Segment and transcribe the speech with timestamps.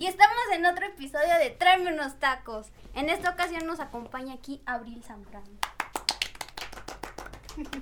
[0.00, 2.68] Y estamos en otro episodio de Tráeme unos tacos.
[2.94, 5.58] En esta ocasión nos acompaña aquí Abril Zambrano.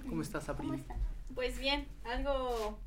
[0.09, 0.71] ¿Cómo estás, Abril?
[0.71, 0.97] ¿Cómo estás?
[1.35, 2.79] Pues bien, algo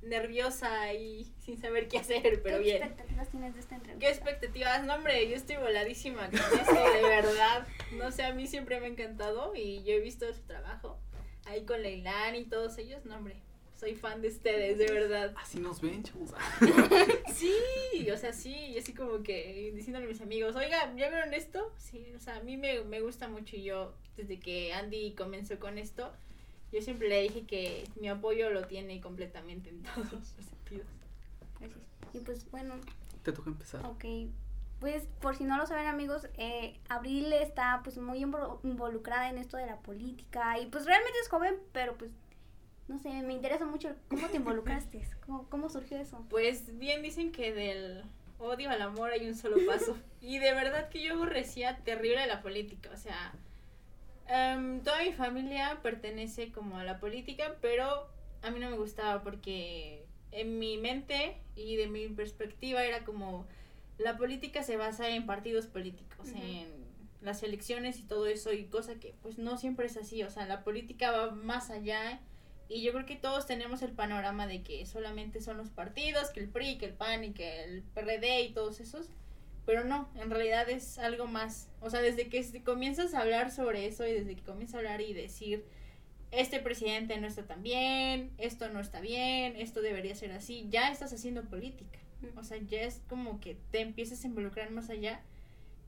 [0.00, 2.76] nerviosa y sin saber qué hacer, pero ¿Qué bien.
[2.82, 4.06] expectativas tienes de esta entrevista?
[4.06, 4.82] ¿Qué expectativas?
[4.84, 7.66] No, hombre, yo estoy voladísima con esto, de verdad.
[7.92, 10.98] No sé, a mí siempre me ha encantado y yo he visto su trabajo
[11.44, 13.04] ahí con Leilán y todos ellos.
[13.04, 13.42] No, hombre,
[13.84, 15.34] soy fan de ustedes, de verdad.
[15.36, 16.30] Así nos ven, chavos.
[17.34, 21.34] Sí, o sea, sí, y así como que diciéndole a mis amigos, oiga, ¿ya vieron
[21.34, 21.72] esto?
[21.78, 25.58] Sí, o sea, a mí me, me gusta mucho y yo, desde que Andy comenzó
[25.58, 26.12] con esto,
[26.72, 30.86] yo siempre le dije que mi apoyo lo tiene completamente en todos los sentidos.
[31.60, 31.82] Gracias.
[32.12, 32.74] Y pues bueno,
[33.22, 33.84] Te toca empezar.
[33.84, 34.04] ok.
[34.80, 39.38] Pues por si no lo saben amigos, eh, Abril está pues muy invol- involucrada en
[39.38, 42.10] esto de la política y pues realmente es joven, pero pues
[42.88, 46.24] no sé, me interesa mucho cómo te involucraste, cómo, cómo surgió eso.
[46.28, 48.04] Pues bien dicen que del
[48.38, 49.96] odio al amor hay un solo paso.
[50.20, 52.90] y de verdad que yo aborrecía terrible la política.
[52.92, 53.34] O sea,
[54.28, 58.08] em, toda mi familia pertenece como a la política, pero
[58.42, 63.46] a mí no me gustaba porque en mi mente y de mi perspectiva era como
[63.98, 66.66] la política se basa en partidos políticos, en
[67.22, 70.46] las elecciones y todo eso y cosa que pues no siempre es así, o sea,
[70.46, 72.20] la política va más allá
[72.68, 76.40] y yo creo que todos tenemos el panorama de que solamente son los partidos, que
[76.40, 79.08] el PRI, que el PAN y que el PRD y todos esos.
[79.66, 81.68] Pero no, en realidad es algo más.
[81.80, 85.00] O sea, desde que comienzas a hablar sobre eso y desde que comienzas a hablar
[85.00, 85.64] y decir,
[86.30, 90.90] este presidente no está tan bien, esto no está bien, esto debería ser así, ya
[90.90, 91.98] estás haciendo política.
[92.36, 95.20] O sea, ya es como que te empiezas a involucrar más allá.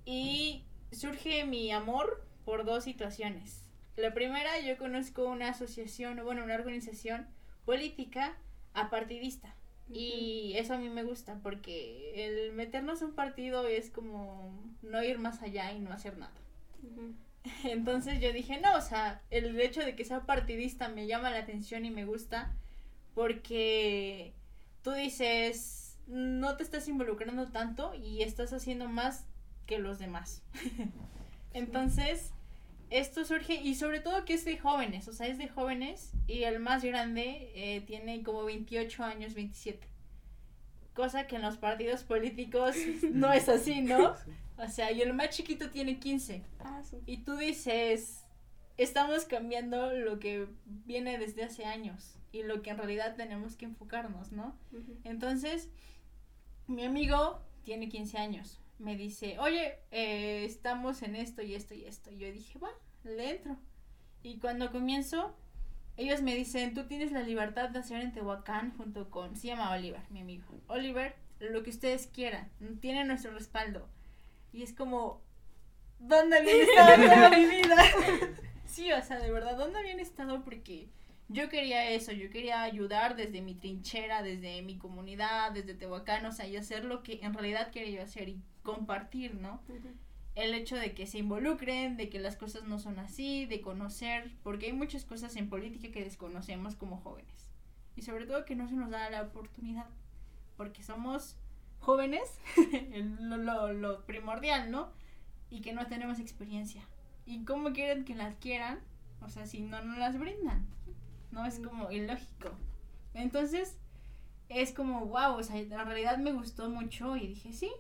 [0.05, 3.66] Y surge mi amor por dos situaciones.
[3.97, 7.27] La primera, yo conozco una asociación, bueno, una organización
[7.65, 8.37] política
[8.75, 9.55] apartidista.
[9.93, 15.03] Y eso a mí me gusta porque el meternos a un partido es como no
[15.03, 16.35] ir más allá y no hacer nada.
[17.65, 21.39] Entonces yo dije, no, o sea, el hecho de que sea partidista me llama la
[21.39, 22.53] atención y me gusta
[23.15, 24.35] porque
[24.83, 29.25] tú dices, no te estás involucrando tanto y estás haciendo más
[29.67, 30.43] que los demás.
[31.55, 32.33] Entonces,
[32.91, 36.45] esto surge y sobre todo que es de jóvenes, o sea, es de jóvenes y
[36.45, 39.87] el más grande eh, tiene como 28 años, 27.
[40.95, 42.77] Cosa que en los partidos políticos
[43.11, 44.15] no es así, ¿no?
[44.59, 46.43] O sea, y el más chiquito tiene 15.
[46.61, 46.99] Ah, sí.
[47.07, 48.25] Y tú dices,
[48.77, 53.67] estamos cambiando lo que viene desde hace años y lo que en realidad tenemos que
[53.67, 54.57] enfocarnos, ¿no?
[55.05, 55.69] Entonces,
[56.67, 58.61] mi amigo tiene 15 años.
[58.79, 62.11] Me dice, oye, eh, estamos en esto y esto y esto.
[62.11, 62.71] Y yo dije, va,
[63.05, 63.57] le entro.
[64.23, 65.35] Y cuando comienzo,
[65.97, 69.73] ellos me dicen, tú tienes la libertad de hacer en Tehuacán junto con, se llama
[69.73, 70.45] Oliver, mi amigo.
[70.69, 72.51] Oliver, lo que ustedes quieran,
[72.81, 73.89] tiene nuestro respaldo.
[74.53, 75.23] Y es como,
[75.99, 77.77] ¿dónde habían estado toda mi vida?
[78.67, 80.43] sí, o sea, de verdad, ¿dónde habían estado?
[80.45, 80.89] Porque
[81.29, 86.33] yo quería eso, yo quería ayudar desde mi trinchera, desde mi comunidad, desde Tehuacán, o
[86.33, 88.35] sea, y hacer lo que en realidad quería yo hacer
[88.67, 89.63] compartir, ¿no?
[89.69, 89.95] Ujú.
[90.35, 94.33] El hecho de que se involucren, de que las cosas no son así, de conocer,
[94.43, 97.51] porque hay muchas cosas en política que desconocemos como jóvenes.
[97.95, 99.87] Y sobre todo que no se nos da la oportunidad,
[100.57, 101.37] porque somos
[101.79, 102.41] jóvenes,
[103.21, 104.91] lo, lo, lo primordial, ¿no?
[105.49, 106.83] Y que no tenemos experiencia.
[107.25, 108.81] ¿Y cómo quieren que la adquieran?
[109.23, 110.67] O sea, si no nos las brindan.
[111.31, 112.51] No es como ilógico.
[113.15, 113.79] Entonces,
[114.49, 117.71] es como, wow, o sea, en realidad me gustó mucho y dije, sí.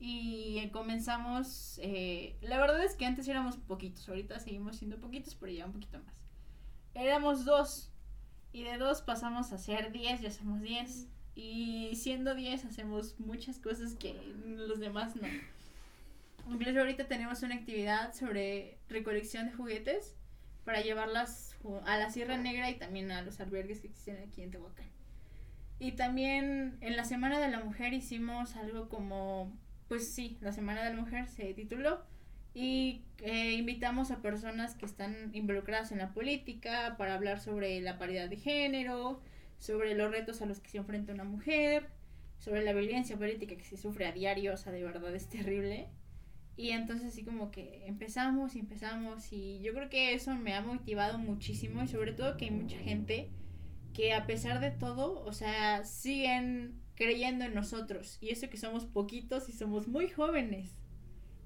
[0.00, 5.34] Y eh, comenzamos, eh, la verdad es que antes éramos poquitos, ahorita seguimos siendo poquitos,
[5.34, 6.20] pero ya un poquito más.
[6.94, 7.90] Éramos dos.
[8.52, 11.08] Y de dos pasamos a ser diez, ya somos diez.
[11.34, 15.26] Y siendo diez hacemos muchas cosas que los demás no.
[16.48, 20.14] Incluso ahorita tenemos una actividad sobre recolección de juguetes
[20.64, 21.56] para llevarlas
[21.86, 24.86] a la Sierra Negra y también a los albergues que existen aquí en Tehuacán.
[25.78, 29.52] Y también en la Semana de la Mujer hicimos algo como,
[29.88, 32.02] pues sí, la Semana de la Mujer se tituló
[32.54, 37.98] y eh, invitamos a personas que están involucradas en la política para hablar sobre la
[37.98, 39.20] paridad de género,
[39.58, 41.88] sobre los retos a los que se enfrenta una mujer,
[42.38, 45.88] sobre la violencia política que se sufre a diario, o sea, de verdad es terrible.
[46.56, 50.60] Y entonces así como que empezamos y empezamos y yo creo que eso me ha
[50.60, 53.28] motivado muchísimo y sobre todo que hay mucha gente
[53.92, 58.84] que a pesar de todo, o sea, siguen creyendo en nosotros y eso que somos
[58.86, 60.70] poquitos y somos muy jóvenes.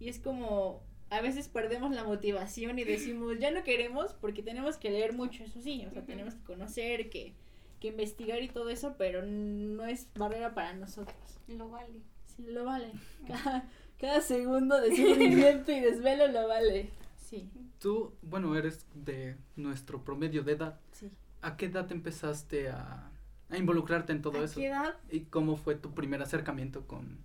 [0.00, 4.76] Y es como a veces perdemos la motivación y decimos, ya no queremos porque tenemos
[4.76, 7.32] que leer mucho, eso sí, o sea, tenemos que conocer, que,
[7.80, 11.16] que investigar y todo eso, pero no es barrera para nosotros.
[11.48, 12.02] Lo vale.
[12.36, 12.92] Sí, lo vale.
[13.26, 13.68] Cada,
[13.98, 16.90] cada segundo de sufrimiento y desvelo lo vale.
[17.16, 20.80] Sí, Tú, bueno, eres de nuestro promedio de edad.
[20.92, 21.10] sí.
[21.40, 23.07] ¿A qué edad empezaste a,
[23.50, 24.60] a involucrarte en todo ¿A eso?
[24.60, 24.96] qué edad?
[25.10, 27.18] ¿Y cómo fue tu primer acercamiento con,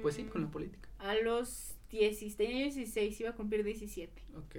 [0.00, 0.88] pues sí, con la Mm, política?
[0.98, 4.22] A los 16, tenía 16, iba a cumplir 17.
[4.36, 4.56] Ok.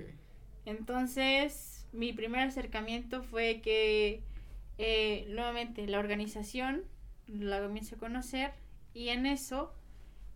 [0.66, 4.22] Entonces, mi primer acercamiento fue que
[4.78, 6.84] eh, nuevamente la organización
[7.28, 8.52] la comienzo a conocer
[8.94, 9.74] y en eso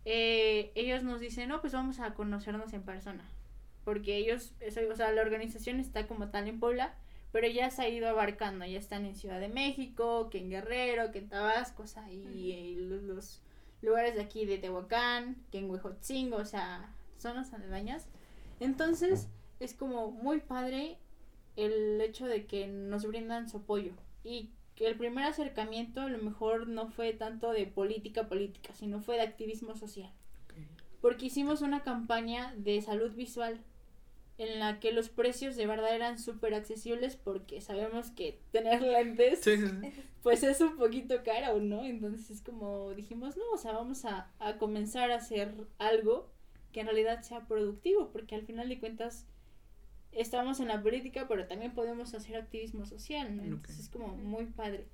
[0.04, 3.24] eh, ellos nos dicen, no, pues vamos a conocernos en persona.
[3.84, 6.94] Porque ellos, eso, o sea, la organización está como tal en Puebla,
[7.32, 11.10] pero ya se ha ido abarcando, ya están en Ciudad de México, que en Guerrero,
[11.10, 13.40] que en Tabasco, o sea, y, eh, los, los
[13.80, 18.06] lugares de aquí de Tehuacán, que en Huejotzingo, o sea, zonas aledañas.
[18.60, 19.28] Entonces,
[19.60, 20.98] es como muy padre
[21.56, 23.92] el hecho de que nos brindan su apoyo
[24.24, 29.00] y que el primer acercamiento a lo mejor no fue tanto de política política, sino
[29.00, 30.10] fue de activismo social,
[30.44, 30.54] ok.
[31.00, 33.60] porque hicimos una campaña de salud visual
[34.38, 39.40] en la que los precios de verdad eran súper accesibles porque sabemos que tener lentes
[39.40, 40.02] Sí, sí, sí.
[40.22, 41.84] pues es un poquito caro, ¿no?
[41.84, 46.30] Entonces es como dijimos, no, o sea, vamos a, a comenzar a hacer algo
[46.72, 49.26] que en realidad sea productivo, porque al final de cuentas
[50.12, 53.42] estamos en la política, pero también podemos hacer activismo social, ¿no?
[53.44, 54.86] Entonces es como muy padre.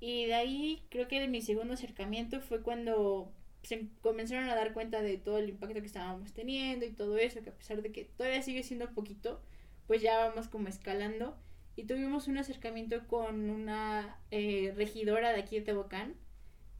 [0.00, 3.32] Y de ahí creo que mi segundo acercamiento fue cuando
[3.66, 7.42] se comenzaron a dar cuenta de todo el impacto que estábamos teniendo y todo eso,
[7.42, 9.40] que a pesar de que todavía sigue siendo poquito,
[9.86, 11.36] pues ya vamos como escalando.
[11.76, 16.14] Y tuvimos un acercamiento con una eh, regidora de aquí de Tehuacán.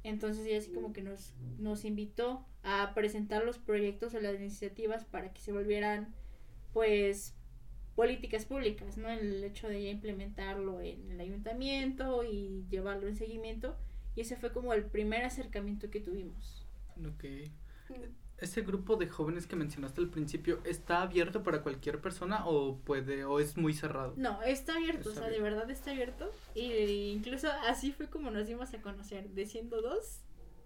[0.04, 5.04] Entonces ella así como que nos, nos invitó a presentar los proyectos o las iniciativas
[5.04, 6.14] para que se volvieran
[6.72, 7.34] pues
[7.96, 9.08] políticas públicas, ¿no?
[9.08, 13.76] El hecho de ya implementarlo en el ayuntamiento y llevarlo en seguimiento.
[14.14, 16.63] Y ese fue como el primer acercamiento que tuvimos.
[16.99, 17.25] Ok.
[18.38, 23.25] ¿Ese grupo de jóvenes que mencionaste al principio está abierto para cualquier persona o puede
[23.25, 24.14] o es muy cerrado?
[24.17, 26.31] No, está abierto, Está o sea, de verdad está abierto.
[26.55, 29.31] Y incluso así fue como nos dimos a conocer.
[29.31, 30.20] De siendo dos,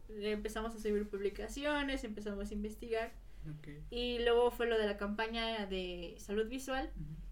[0.08, 3.12] empezamos a subir publicaciones, empezamos a investigar.
[3.90, 6.90] Y luego fue lo de la campaña de salud visual.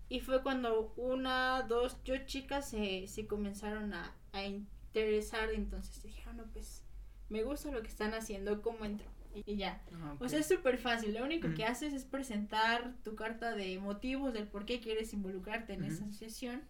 [0.09, 5.51] Y fue cuando una, dos, yo chicas se, se comenzaron a, a interesar.
[5.51, 6.86] Entonces dijeron, no, pues
[7.29, 9.07] me gusta lo que están haciendo, ¿cómo entro?
[9.35, 9.83] Y, ya.
[9.93, 10.17] Ah.
[10.19, 11.15] O sea, es súper fácil.
[11.15, 15.75] Lo único que haces es presentar tu carta de motivos del por qué quieres involucrarte
[15.75, 16.63] en esa asociación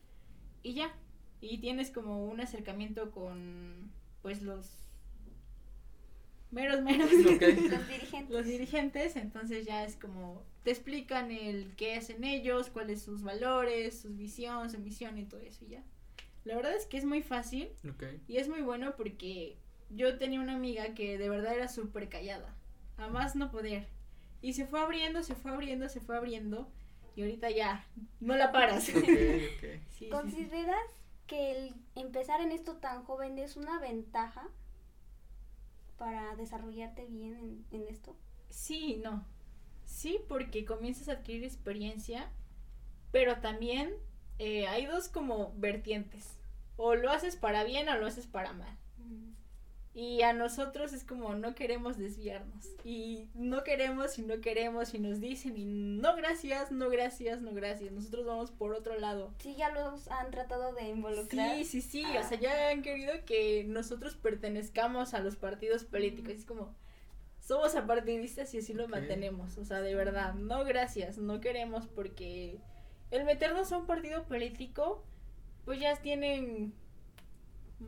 [0.63, 0.93] y ya.
[1.41, 3.93] Y tienes como un acercamiento con,
[4.23, 4.87] pues, los
[6.51, 7.13] meros, meros.
[7.13, 8.31] Los dirigentes.
[8.31, 9.17] los dirigentes.
[9.17, 14.71] Entonces ya es como, te explican el qué hacen ellos, cuáles sus valores, sus visión,
[14.71, 15.85] su misión y todo eso y ya.
[16.45, 17.69] La verdad es que es muy fácil
[18.29, 19.57] y es muy bueno porque
[19.91, 22.55] yo tenía una amiga que de verdad era súper callada.
[22.97, 23.89] A más no poder.
[24.41, 26.71] Y se fue abriendo, se fue abriendo, se fue abriendo.
[27.15, 27.87] Y ahorita ya,
[28.21, 28.89] no la paras.
[28.91, 29.63] Ok, ok.
[29.91, 30.09] Sí, sí, sí.
[30.09, 30.87] ¿Consideras
[31.27, 34.49] que el empezar en esto tan joven es una ventaja
[35.97, 38.17] para desarrollarte bien en, en esto?
[38.51, 39.25] Sí, y no.
[39.85, 42.31] Sí, porque comienzas a adquirir experiencia,
[43.13, 43.95] pero también
[44.39, 46.37] eh, hay dos como vertientes.
[46.77, 48.77] O lo haces para bien o lo haces para mal.
[49.97, 52.67] Y a nosotros es como no queremos desviarnos.
[52.85, 57.55] Y no queremos y no queremos y nos dicen y no gracias, no gracias, no
[57.55, 57.93] gracias.
[57.93, 59.33] Nosotros vamos por otro lado.
[59.39, 61.57] Sí, ya los han tratado de involucrar.
[61.57, 62.05] Sí, sí, sí.
[62.05, 66.35] O sea, ya han querido que nosotros pertenezcamos a los partidos políticos.
[66.35, 66.75] Es como,
[67.41, 69.57] somos apartidistas y así lo mantenemos.
[69.57, 72.59] O sea, de verdad, no gracias, no queremos porque
[73.11, 75.03] el meternos a un partido político,
[75.65, 76.75] pues ya tienen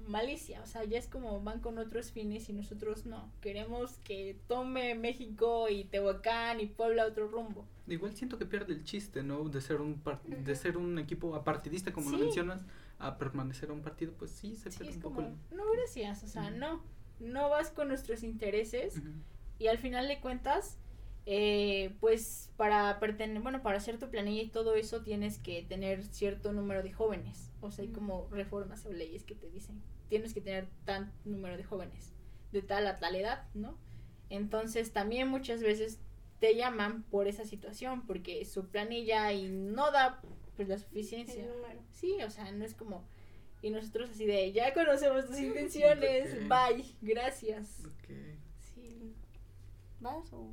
[0.06, 0.60] malicia.
[0.62, 3.30] O sea, ya es como van con otros fines y nosotros no.
[3.40, 7.64] Queremos que tome México y Tehuacán y Puebla otro rumbo.
[7.86, 9.48] Igual siento que pierde el chiste, ¿no?
[9.48, 12.64] De ser un par- de ser un equipo apartidista como lo mencionas
[12.98, 15.20] a permanecer a un partido, pues sí se Sí, pierde un poco.
[15.22, 16.82] el- no gracias, o sea, no.
[17.20, 19.00] No vas con nuestros intereses.
[19.58, 20.78] Y al final de cuentas,
[21.26, 26.04] eh, pues para pertenecer, bueno, para hacer tu planilla y todo eso tienes que tener
[26.04, 27.50] cierto número de jóvenes.
[27.60, 31.56] O sea, hay como reformas o leyes que te dicen, tienes que tener tan número
[31.56, 32.12] de jóvenes,
[32.52, 33.76] de tal a tal edad, ¿no?
[34.30, 36.00] Entonces también muchas veces
[36.40, 40.20] te llaman por esa situación, porque su planilla y no da
[40.56, 41.46] pues la suficiencia.
[41.92, 43.04] Sí, o sea, no es como...
[43.60, 47.80] Y nosotros así de, ya conocemos tus intenciones, bye, gracias.
[47.84, 48.08] Ok,
[48.74, 49.14] Sí.
[50.00, 50.52] ¿Vas o...?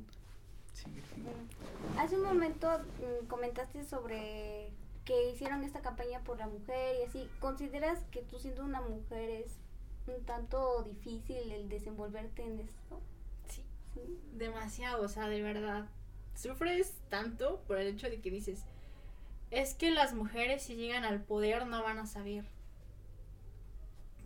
[0.76, 0.88] Sí.
[0.88, 1.98] Mm.
[1.98, 4.72] Hace un momento mm, comentaste sobre
[5.04, 7.30] que hicieron esta campaña por la mujer y así.
[7.40, 9.58] ¿Consideras que tú siendo una mujer es
[10.06, 13.00] un tanto difícil el desenvolverte en esto?
[13.48, 13.64] Sí.
[14.34, 15.86] Demasiado, o sea, de verdad.
[16.34, 18.64] Sufres tanto por el hecho de que dices,
[19.50, 22.44] es que las mujeres si llegan al poder no van a saber.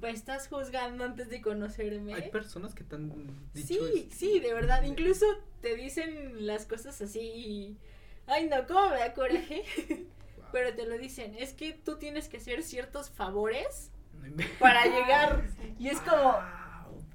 [0.00, 2.14] Pues estás juzgando antes de conocerme.
[2.14, 3.08] Hay personas que te han
[3.52, 4.14] dicho Sí, esto.
[4.16, 4.82] sí, de verdad.
[4.84, 5.26] Incluso
[5.60, 7.78] te dicen las cosas así y...
[8.26, 9.62] Ay, no, ¿cómo me da coraje?
[10.40, 10.46] Wow.
[10.52, 13.90] Pero te lo dicen, es que tú tienes que hacer ciertos favores
[14.58, 15.48] para llegar.
[15.78, 16.34] Y es como.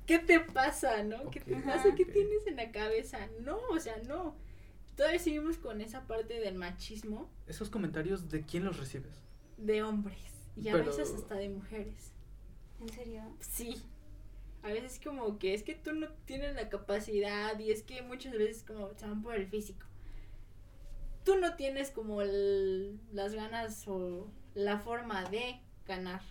[0.06, 1.32] ¿qué te pasa, no?
[1.32, 1.96] ¿Qué te pasa?
[1.96, 2.12] ¿Qué ok.
[2.14, 3.28] tienes en la cabeza?
[3.42, 4.38] No, o sea, no.
[4.96, 9.24] Todavía seguimos con esa parte del machismo Esos comentarios, ¿de quién los recibes?
[9.58, 10.18] de hombres
[10.56, 12.14] y a Pero- veces hasta de mujeres.
[12.82, 13.22] ¿En serio?
[13.40, 13.82] Sí.
[14.64, 18.34] A veces como que es que tú no tienes la capacidad y es que muchas
[18.34, 19.86] veces como se van por el físico.
[21.24, 26.22] Tú no tienes como el- las ganas o la forma de ganar.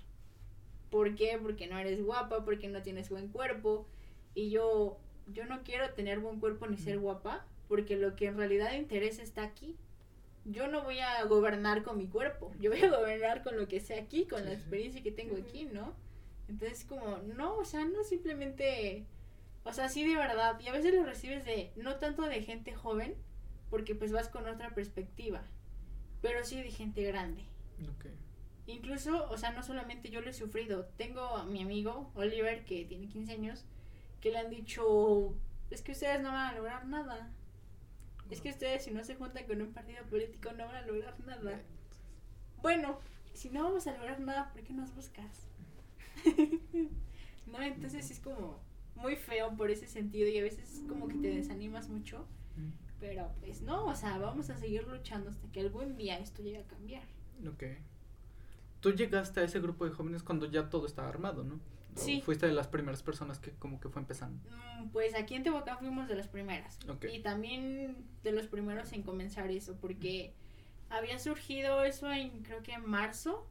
[0.91, 1.39] ¿Por qué?
[1.41, 3.87] Porque no eres guapa, porque no tienes buen cuerpo.
[4.35, 4.99] Y yo,
[5.33, 9.23] yo no quiero tener buen cuerpo ni ser guapa, porque lo que en realidad interesa
[9.23, 9.77] está aquí.
[10.45, 13.81] Yo no voy a gobernar con mi cuerpo, yo voy a gobernar con lo que
[13.81, 15.95] sé aquí, con la experiencia que tengo aquí, ¿no?
[16.49, 19.07] Entonces como, no, o sea, no simplemente,
[19.65, 22.75] o sea, sí de verdad, y a veces lo recibes de, no tanto de gente
[22.75, 23.15] joven,
[23.71, 25.43] porque pues vas con otra perspectiva,
[26.21, 27.45] pero sí de gente grande.
[27.83, 28.07] Ok.
[28.67, 30.87] Incluso, o sea, no solamente yo lo he sufrido.
[30.97, 33.65] Tengo a mi amigo, Oliver, que tiene 15 años,
[34.21, 35.35] que le han dicho,
[35.71, 37.31] es que ustedes no van a lograr nada.
[38.31, 41.19] Es que ustedes si no se juntan con un partido político no van a lograr
[41.21, 41.61] nada.
[42.63, 42.99] Bueno,
[43.35, 45.47] si no vamos a lograr nada, ¿por qué nos buscas?
[47.47, 48.61] no, entonces es como
[48.97, 52.27] muy feo por ese sentido y a veces es como que te desanimas mucho.
[52.57, 56.43] Mm, Pero pues no, o sea, vamos a seguir luchando hasta que algún día esto
[56.43, 57.05] llegue a cambiar.
[57.49, 57.65] Ok.
[58.81, 61.55] Tú llegaste a ese grupo de jóvenes cuando ya todo estaba armado, ¿no?
[61.55, 62.21] ¿O Sí.
[62.23, 64.39] Fuiste de las primeras personas que como que fue empezando.
[64.51, 66.79] Mm, Pues aquí en Tehuacán fuimos de las primeras.
[66.89, 67.07] Ok.
[67.13, 70.35] Y también de los primeros en comenzar eso, porque
[70.91, 73.47] había surgido eso en creo que en marzo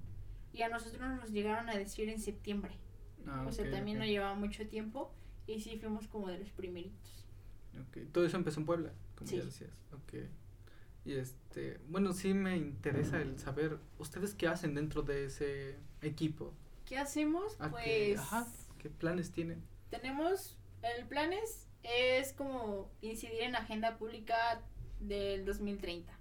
[0.54, 2.72] y a nosotros nos llegaron a decir en septiembre.
[3.28, 4.04] Ah, o sea, también ok.
[4.04, 5.12] no llevaba mucho tiempo
[5.48, 7.26] y sí fuimos como de los primeritos.
[7.80, 9.38] Ok, Todo eso empezó en Puebla, como Sí.
[9.38, 9.72] ya decías.
[9.94, 10.14] Ok.
[11.06, 16.54] Y este, bueno, sí me interesa el saber, ¿ustedes qué hacen dentro de ese equipo?
[16.86, 17.60] ¿Qué hacemos?
[17.60, 19.64] ¿A Pues qué, ajá, ¿qué planes tienen?
[19.90, 20.58] tenemos,
[20.98, 24.62] el plan es, es como incidir en la agenda pública
[25.00, 26.12] del 2030.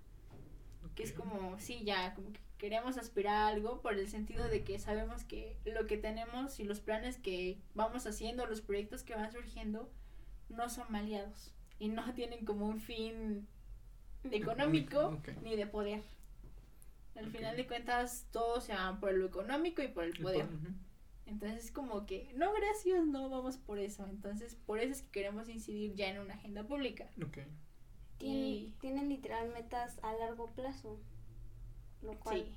[0.95, 4.63] que es como, sí, ya, como que queremos aspirar a algo por el sentido de
[4.63, 9.17] que sabemos que lo que tenemos y los planes que vamos haciendo, los proyectos que
[9.17, 9.91] van surgiendo,
[10.49, 13.49] no son maleados y no tienen como un fin
[14.31, 16.03] económico ni de poder.
[17.17, 20.47] Al final de cuentas, todos se van por lo económico y por el El poder.
[20.47, 20.69] po- ujú.
[21.27, 24.07] Entonces, como que, no, gracias, no vamos por eso.
[24.07, 27.11] Entonces, por eso es que queremos incidir ya en una agenda pública.
[27.25, 27.39] Ok.
[28.19, 31.01] Tienen, Y- tienen literal metas a largo plazo.
[32.03, 32.55] Lo cual, Sí.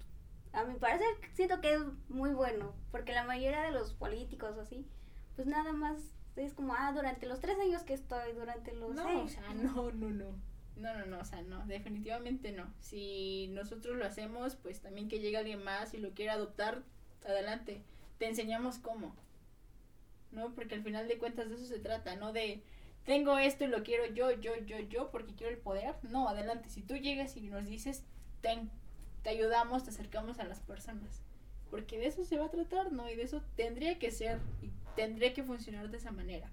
[0.53, 2.73] a mi parecer, siento que es muy bueno.
[2.91, 4.87] Porque la mayoría de los políticos o así,
[5.35, 5.97] pues nada más
[6.35, 9.19] es como, ah, durante los tres años que estoy, durante los No, seis.
[9.23, 10.55] o sea, no, no, no.
[10.75, 12.73] No, no, no, o sea, no, definitivamente no.
[12.81, 16.83] Si nosotros lo hacemos, pues también que llegue alguien más y lo quiera adoptar,
[17.25, 17.81] adelante.
[18.17, 19.15] Te enseñamos cómo.
[20.31, 20.53] ¿No?
[20.53, 22.61] Porque al final de cuentas de eso se trata, no de
[23.05, 25.95] tengo esto y lo quiero yo, yo, yo, yo, porque quiero el poder.
[26.03, 26.69] No, adelante.
[26.69, 28.03] Si tú llegas y nos dices,
[28.41, 28.69] ten,
[29.25, 31.24] te ayudamos, te acercamos a las personas.
[31.72, 33.10] Porque de eso se va a tratar, ¿no?
[33.10, 36.51] Y de eso tendría que ser y tendría que funcionar de esa manera.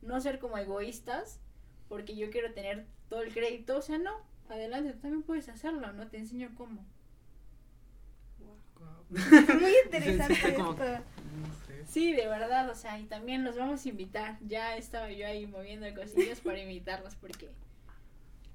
[0.00, 1.38] No ser como egoístas,
[1.86, 3.76] porque yo quiero tener todo el crédito.
[3.76, 4.10] O sea, no,
[4.48, 6.08] adelante, tú también puedes hacerlo, ¿no?
[6.08, 6.86] Te enseño cómo.
[9.10, 10.62] Muy interesante Sí, esto.
[10.62, 11.84] no sé.
[11.86, 14.38] Sí, de verdad, o sea, y también los vamos a invitar.
[14.46, 17.50] Ya estaba yo ahí moviendo cosillas para invitarlos, porque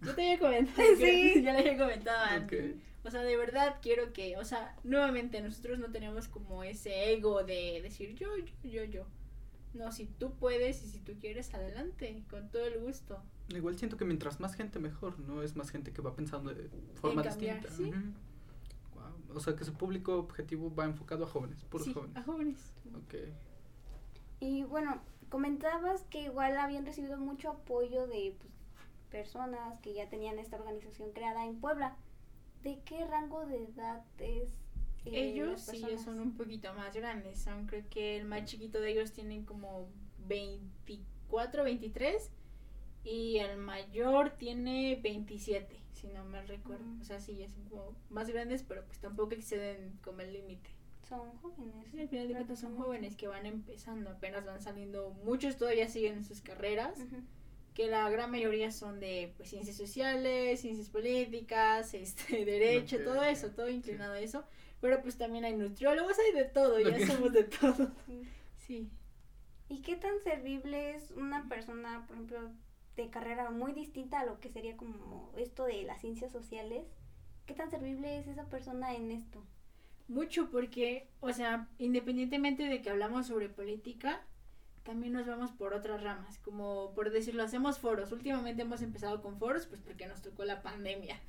[0.02, 1.04] yo te había comentado, Sí.
[1.04, 2.76] que- ya le había comentado antes.
[3.04, 7.44] O sea, de verdad quiero que, o sea, nuevamente nosotros no tenemos como ese ego
[7.44, 9.06] de decir yo, yo, yo, yo.
[9.74, 13.22] No, si tú puedes y si tú quieres, adelante, con todo el gusto.
[13.50, 15.44] Igual siento que mientras más gente mejor, ¿no?
[15.44, 17.76] Es más gente que va pensando de forma cambiar, distinta.
[17.76, 17.92] sí.
[19.34, 22.18] O sea que su público objetivo va enfocado a jóvenes, puros sí, jóvenes.
[22.18, 22.74] a jóvenes.
[22.96, 23.14] Ok.
[24.40, 28.52] Y bueno, comentabas que igual habían recibido mucho apoyo de pues,
[29.10, 31.98] personas que ya tenían esta organización creada en Puebla.
[32.64, 34.50] ¿De qué rango de edad es?
[35.06, 37.48] eh, ellos sí son un poquito más grandes.
[37.48, 39.88] Aún creo que el más chiquito de ellos tienen como
[40.28, 42.32] 24, 23.
[43.04, 46.84] Y el mayor tiene 27, si no mal recuerdo.
[46.84, 47.02] Mm.
[47.02, 50.70] O sea, sí, ya son como más grandes, pero pues tampoco exceden como el límite.
[51.08, 51.88] Son jóvenes.
[51.90, 55.12] Sí, al final de cuentas son jóvenes que van empezando, apenas van saliendo.
[55.24, 57.24] Muchos todavía siguen en sus carreras, Ujú.
[57.80, 63.24] Que la gran mayoría son de pues, ciencias sociales, ciencias políticas, este, derecho, Ok, todo
[63.24, 64.44] eso, todo inclinado a eso.
[64.82, 67.92] Pero pues también hay nutriólogos, hay de todo, ya somos de todo.
[68.68, 68.90] Sí.
[69.70, 72.52] ¿Y qué tan servible es una persona, por ejemplo,
[72.98, 76.86] de carrera muy distinta a lo que sería como esto de las ciencias sociales?
[77.46, 79.42] ¿Qué tan servible es esa persona en esto?
[80.10, 84.22] Mucho porque, o sea, independientemente de que hablamos sobre política,
[84.84, 88.12] también nos vamos por otras ramas, como por decirlo, hacemos foros.
[88.12, 91.20] Últimamente hemos empezado con foros, pues porque nos tocó la pandemia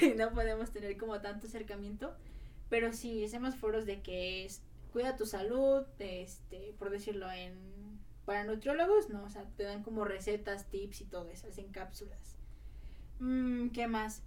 [0.00, 2.14] y no podemos tener como tanto acercamiento.
[2.68, 7.72] Pero sí, hacemos foros de que es cuida tu salud, este, por decirlo en
[8.24, 12.36] para nutriólogos, no, o sea, te dan como recetas, tips y todo eso, hacen cápsulas.
[13.18, 14.22] Mm, ¿Qué más?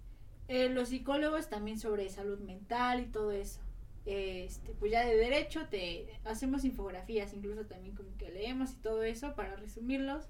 [0.48, 3.60] Eh, los psicólogos también sobre salud mental y todo eso.
[4.06, 9.02] Este, pues ya de derecho te hacemos infografías, incluso también como que leemos y todo
[9.02, 10.26] eso para resumirlos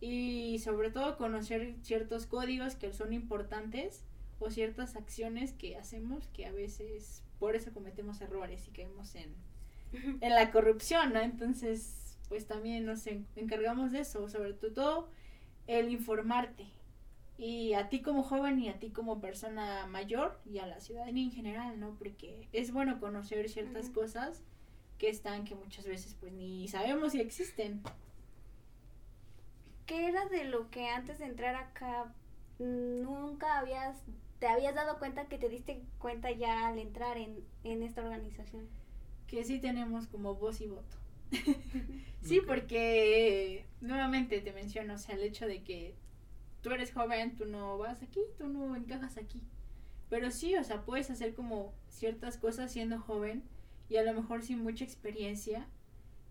[0.00, 4.04] y sobre todo conocer ciertos códigos que son importantes
[4.38, 9.34] o ciertas acciones que hacemos que a veces por eso cometemos errores y caemos en,
[10.20, 11.20] en la corrupción, ¿no?
[11.20, 15.08] Entonces, pues también nos en- encargamos de eso, sobre todo
[15.66, 16.66] el informarte
[17.38, 21.24] y a ti como joven y a ti como persona mayor y a la ciudadanía
[21.24, 21.94] en general, ¿no?
[21.98, 23.94] Porque es bueno conocer ciertas Ujú.
[23.94, 24.42] cosas
[24.98, 27.82] que están que muchas veces pues ni sabemos si existen.
[29.86, 32.14] ¿Qué era de lo que antes de entrar acá
[32.58, 33.96] mm, nunca habías,
[34.38, 38.68] te habías dado cuenta que te diste cuenta ya al entrar en, en esta organización?
[39.26, 40.96] que sí tenemos como voz y voto.
[42.22, 42.46] sí, Ok.
[42.46, 45.94] porque nuevamente te menciono, o sea, el hecho de que
[46.62, 49.42] tú eres joven, tú no vas aquí, tú no encajas aquí.
[50.08, 53.42] Pero sí, o sea, puedes hacer como ciertas cosas siendo joven
[53.88, 55.66] y a lo mejor sin mucha experiencia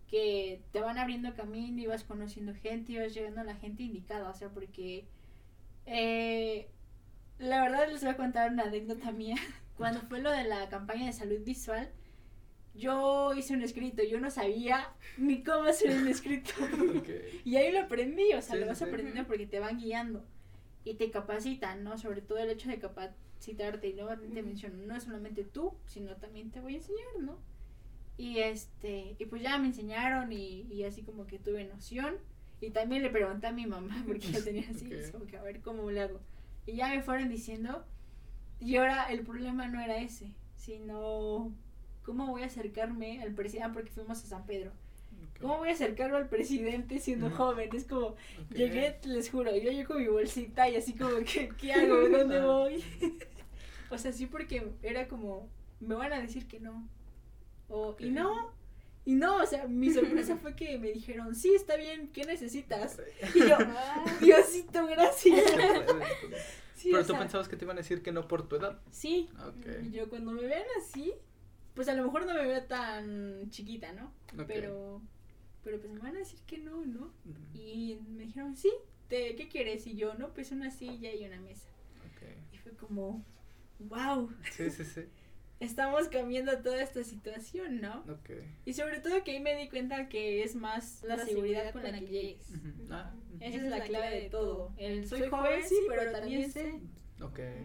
[0.08, 3.82] que te van abriendo camino y vas conociendo gente y vas llegando a la gente
[3.82, 5.06] indicada, o sea, porque
[5.86, 6.68] eh,
[7.38, 9.36] la verdad les voy a contar una anécdota mía.
[9.76, 11.88] Cuando fue lo de la campaña de salud visual,
[12.78, 14.88] yo hice un escrito, yo no sabía
[15.18, 16.52] ni cómo hacer un escrito.
[17.44, 18.84] Y ahí lo aprendí, o sea, Sí, lo vas sí.
[18.84, 20.24] aprendiendo porque te van guiando
[20.84, 21.98] y te capacitan, ¿no?
[21.98, 26.16] Sobre todo el hecho de capacitarte y luego te menciono, no es solamente tú, sino
[26.16, 27.38] también te voy a enseñar, ¿no?
[28.16, 32.16] Y este, y pues ya me enseñaron y, y así como que tuve noción.
[32.60, 34.92] Y también le pregunté a mi mamá, porque yo tenía así, Ok.
[34.92, 36.20] es como que a ver cómo le hago.
[36.66, 37.84] Y ya me fueron diciendo,
[38.60, 41.52] y ahora el problema no era ese, sino
[42.08, 44.72] cómo voy a acercarme al presidente, porque fuimos a San Pedro.
[45.42, 47.68] ¿Cómo voy a acercarlo al presidente siendo joven?
[47.76, 48.16] Es como,
[48.54, 52.08] llegué, les juro, yo llegué con mi bolsita y así como, que, ¿qué hago?
[52.08, 52.46] ¿Dónde Ah.
[52.46, 52.82] voy?
[53.90, 55.46] o sea, sí, porque era como,
[55.80, 56.88] me van a decir que no.
[57.68, 58.52] O, y no,
[59.04, 62.98] y no, o sea, mi sorpresa fue que me dijeron, sí, está bien, ¿qué necesitas?
[63.34, 63.58] Y yo,
[64.22, 65.44] Diosito, gracias.
[66.74, 68.78] Sí, Pero tú sea, pensabas que te iban a decir que no por tu edad.
[68.90, 69.66] Sí, Ok.
[69.84, 71.12] y yo cuando me vean así,
[71.78, 74.12] pues a lo mejor no me veo tan chiquita, ¿no?
[74.48, 75.00] Pero,
[75.62, 77.12] pero pues me van a decir que no, ¿no?
[77.54, 78.72] Y me dijeron, sí,
[79.06, 79.86] te, ¿qué quieres?
[79.86, 81.68] Y yo, no, pues una silla y una mesa.
[82.52, 83.24] Y fue como,
[83.78, 85.02] wow, Sí, sí, sí.
[85.60, 88.00] estamos cambiando toda esta situación, ¿no?
[88.12, 88.30] Ok.
[88.64, 91.92] Y sobre todo que ahí me di cuenta que es más la, seguridad con la
[91.92, 92.50] que llegues.
[92.90, 94.74] Ah, Esa es la clave de todo.
[94.78, 96.80] El soy joven, sí, pero también sé,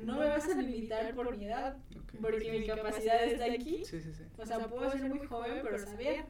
[0.04, 1.78] no me vas a limitar por mi edad,
[2.22, 3.84] porque mi capacidad está aquí.
[3.86, 4.24] Sí, sí, sí.
[4.38, 6.26] O sea, puedo ser muy joven, pero saber.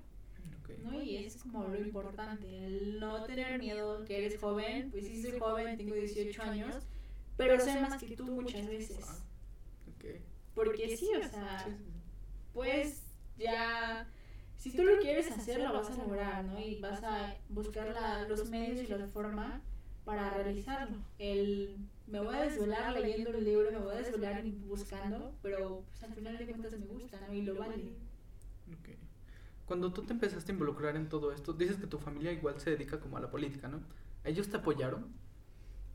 [0.83, 1.01] ¿no?
[1.01, 5.21] Y eso es como lo importante, el no tener miedo que eres joven, pues sí
[5.21, 6.75] soy joven, tengo 18 años,
[7.37, 8.99] pero sé más que tú muchas veces.
[9.07, 9.19] Ah.
[10.53, 11.71] Porque sí, o sea, sí.
[12.53, 13.03] pues
[13.37, 14.07] ya,
[14.57, 16.59] si tú lo quieres hacer, lo vas a lograr, ¿no?
[16.59, 19.61] Y vas a buscar la- los medios y la forma
[20.05, 20.97] para realizarlo.
[21.17, 26.03] El, me voy a desvelar leyendo el libro, me voy a desvelar buscando, pero pues
[26.03, 27.33] al final de cuentas me gusta, ¿no?
[27.33, 27.93] Y lo vale.
[28.69, 28.89] Ok.
[29.65, 32.71] Cuando tú te empezaste a involucrar en todo esto, dices que tu familia igual se
[32.71, 33.81] dedica como a la política, ¿no?
[34.23, 35.13] ¿Ellos te apoyaron?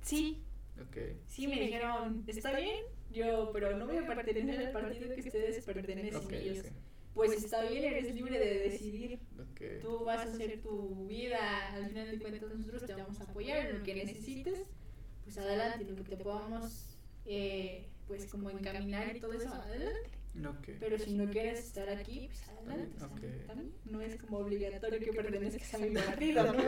[0.01, 0.45] Sí,
[0.81, 0.97] Ok.
[1.27, 5.65] Sí, me dijeron, está bien, yo, pero no voy a pertenecer al partido que ustedes
[5.65, 6.67] pertenecen Ok, ellos.
[6.67, 6.73] ok.
[7.15, 9.19] Pues está bien, eres libre de decidir.
[9.41, 9.81] Ok.
[9.83, 13.67] Tú vas a hacer tu vida, al final de cuentas nosotros te vamos a apoyar
[13.67, 14.65] en lo que necesites.
[15.29, 16.87] Pues adelante, lo que te podamos,
[17.27, 20.11] eh, pues como encaminar y todo eso, adelante.
[20.81, 22.97] Pero si no quieres estar aquí, pues adelante.
[23.47, 26.63] también no es como obligatorio que pertenezcas a mi partido, ¿no?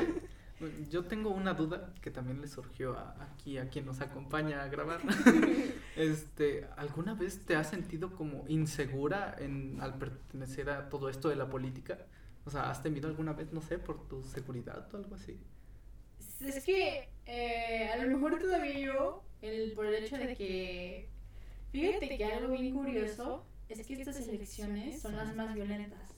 [0.91, 4.69] Yo tengo una duda que también le surgió a- aquí a quien nos acompaña a
[4.69, 5.01] grabar.
[5.97, 11.37] este, ¿alguna vez te has sentido como insegura en al pertenecer a todo esto de
[11.37, 11.97] la política?
[12.45, 15.41] O sea, ¿has temido alguna vez, no sé, por tu seguridad o algo así?
[16.41, 21.09] Es que eh, a lo mejor todavía yo, el, por el hecho de que,
[21.71, 26.15] fíjate que algo bien curioso es que estas elecciones son las más violentas.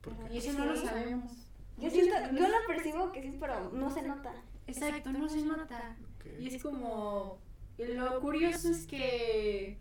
[0.00, 0.34] ¿Por qué?
[0.34, 1.32] Y eso no lo sabemos.
[1.78, 4.34] Yo, siento, yo lo percibo que sí, pero no se nota.
[4.66, 5.96] Exacto, no se nota.
[6.38, 7.38] Y es como,
[7.78, 9.78] lo curioso es que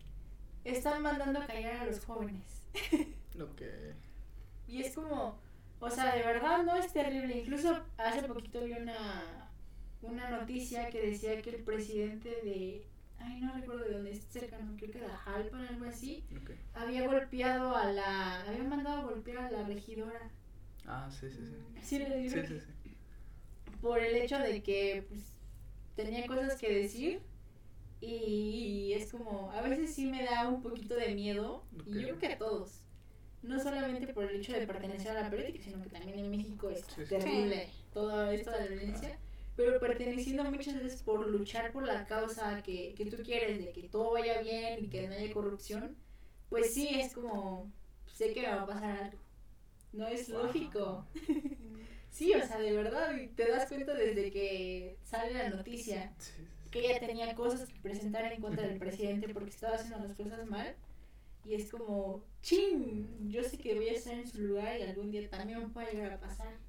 [0.64, 2.64] están mandando a callar a los jóvenes.
[3.40, 3.62] Ok.
[4.68, 5.40] Y es como,
[5.80, 7.40] o sea, de verdad no es terrible.
[7.40, 9.49] Incluso hace poquito vi una,
[10.02, 12.86] una noticia que decía que el presidente de,
[13.20, 16.24] ay, no recuerdo de dónde es cercano, creo que de Jalpan, algo así,
[16.74, 20.32] había golpeado a la, había mandado a golpear a la regidora.
[20.86, 21.56] Ah, sí, sí, sí.
[21.82, 22.92] Sí, le Sí, digo, sí, sí.
[23.82, 25.22] por el hecho de que pues,
[25.96, 27.22] tenía cosas que decir.
[28.02, 32.18] Y es como, a veces sí me da un poquito de miedo, y yo creo
[32.20, 32.82] que a todos.
[33.42, 36.70] No solamente por el hecho de pertenecer a la política, sino que también en México
[36.70, 37.06] es Sí, sí.
[37.10, 39.20] terrible todo esto de la violencia.
[39.60, 43.90] Pero perteneciendo muchas veces por luchar por la causa que, que tú quieres, de que
[43.90, 45.98] todo vaya bien y que no haya corrupción,
[46.50, 47.70] pues sí es como,
[48.08, 49.20] sé que me va a pasar algo.
[49.92, 50.44] No es Wow.
[50.44, 51.08] lógico.
[52.12, 56.16] Sí, o sea, de verdad, te das cuenta desde que sale la noticia
[56.72, 60.46] que ella tenía cosas que presentar en contra del presidente porque estaba haciendo las cosas
[60.48, 60.76] mal.
[61.44, 65.12] Y es como, chin, yo sé que voy a estar en su lugar y algún
[65.12, 66.60] día también me puede llegar a pasar.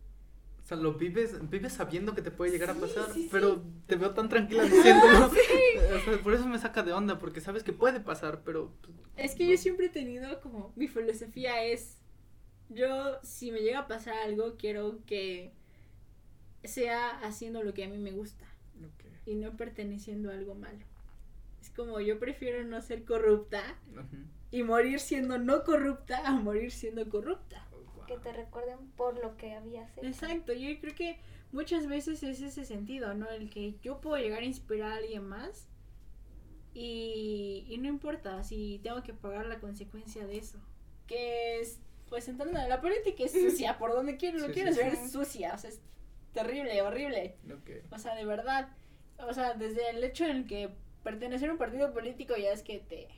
[0.70, 3.28] O sea, lo vives, vives sabiendo que te puede llegar Sí, a pasar, sí, sí.
[3.32, 5.26] pero te veo tan tranquila diciéndolo.
[5.96, 8.72] O sea, por eso me saca de onda, porque sabes que puede pasar, pero...
[8.82, 11.98] pues, Es que yo siempre he tenido como, mi filosofía es,
[12.68, 15.52] yo si me llega a pasar algo, quiero que
[16.64, 18.44] sea haciendo lo que a mí me gusta.
[19.26, 20.78] Y no perteneciendo a algo malo.
[21.60, 23.62] Es como yo prefiero no ser corrupta
[24.50, 27.66] y morir siendo no corrupta a morir siendo corrupta.
[28.10, 30.06] Que te recuerden por lo que habías hecho.
[30.06, 31.20] Exacto, yo creo que
[31.52, 33.28] muchas veces es ese sentido, ¿no?
[33.30, 35.68] El que yo puedo llegar a inspirar a alguien más
[36.74, 40.58] y, y no importa si tengo que pagar la consecuencia de eso.
[41.06, 44.72] Que es, pues entrando en la política es sucia, por donde quiero, lo Sí, quiero
[44.72, 45.08] sí, ver sí.
[45.08, 45.80] sucia, o sea, es
[46.32, 47.36] terrible, horrible.
[47.52, 47.92] Ok.
[47.92, 48.70] O sea, de verdad.
[49.18, 50.70] O sea, desde el hecho en que
[51.04, 53.08] pertenecer a un partido político ya es que te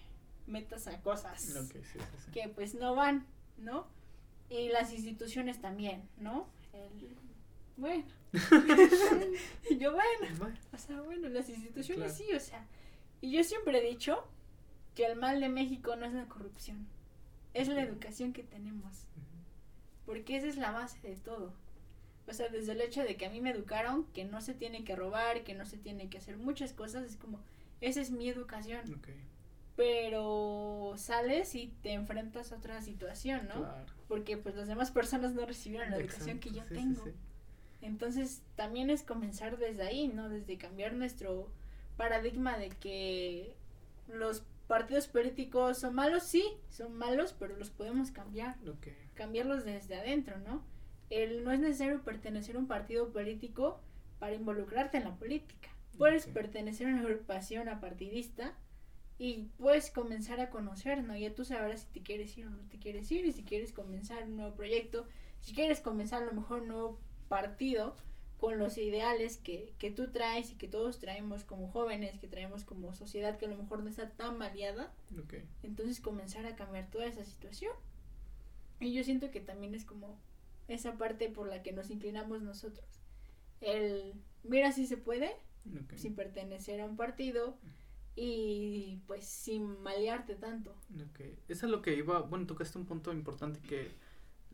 [0.46, 2.31] metas a cosas Ok, sí, sí, sí.
[2.33, 3.26] que pues no van,
[3.57, 3.87] ¿no?
[4.50, 6.46] Y las instituciones también, ¿no?
[6.72, 7.16] El-
[7.76, 8.05] Bueno.
[9.70, 10.55] Y yo, bueno.
[10.72, 12.31] O sea, bueno, las instituciones Claro.
[12.31, 12.66] sí, o sea.
[13.20, 14.24] Y yo siempre he dicho
[14.94, 16.87] que el mal de México no es la corrupción,
[17.55, 19.07] es la educación que tenemos.
[20.07, 21.55] Porque esa es la base de todo.
[22.28, 24.85] O sea, desde el hecho de que a mí me educaron que no se tiene
[24.85, 27.40] que robar, que no se tiene que hacer muchas cosas, es como,
[27.81, 28.81] esa es mi educación.
[29.76, 33.61] Pero sales y te enfrentas a otra situación, ¿no?
[33.61, 33.92] claro.
[34.08, 37.04] Porque pues las demás personas no recibieron la educación que yo sí, tengo.
[37.04, 37.12] sí.
[37.80, 40.28] Entonces también es comenzar desde ahí, ¿no?
[40.28, 41.48] Desde cambiar nuestro
[41.96, 43.54] paradigma de que
[44.08, 48.56] los partidos políticos son malos, sí, son malos, pero los podemos cambiar,
[49.14, 50.62] cambiarlos desde adentro, ¿no?
[51.11, 53.80] El, no es necesario pertenecer a un partido político
[54.18, 55.68] para involucrarte en la política.
[55.98, 58.54] Puedes pertenecer a una agrupación apartidista
[59.24, 61.16] y puedes comenzar a conocer, ¿no?
[61.16, 63.72] Ya tú sabrás si te quieres ir o no te quieres ir, y si quieres
[63.72, 65.06] comenzar un nuevo proyecto,
[65.38, 67.94] si quieres comenzar a lo mejor un nuevo partido
[68.38, 72.64] con los ideales que, que tú traes y que todos traemos como jóvenes, que traemos
[72.64, 75.35] como sociedad que a lo mejor no está tan ok.
[75.62, 77.76] entonces comenzar a cambiar toda esa situación.
[78.80, 80.18] Y yo siento que también es como
[80.66, 82.88] esa parte por la que nos inclinamos nosotros.
[83.61, 85.30] El, mira si se puede,
[85.80, 85.94] ok.
[85.94, 87.56] sin pertenecer a un partido
[88.14, 90.72] y pues sin malearte tanto.
[90.94, 93.90] Ok, eso es lo que iba, bueno, tocaste un punto importante que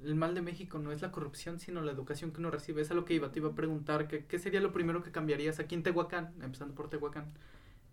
[0.02, 2.82] el mal de México no es la corrupción, sino la educación que uno recibe.
[2.82, 5.10] Eso es lo que iba, te iba a preguntar, que, ¿qué sería lo primero que
[5.10, 7.32] cambiarías aquí en Tehuacán, empezando por Tehuacán,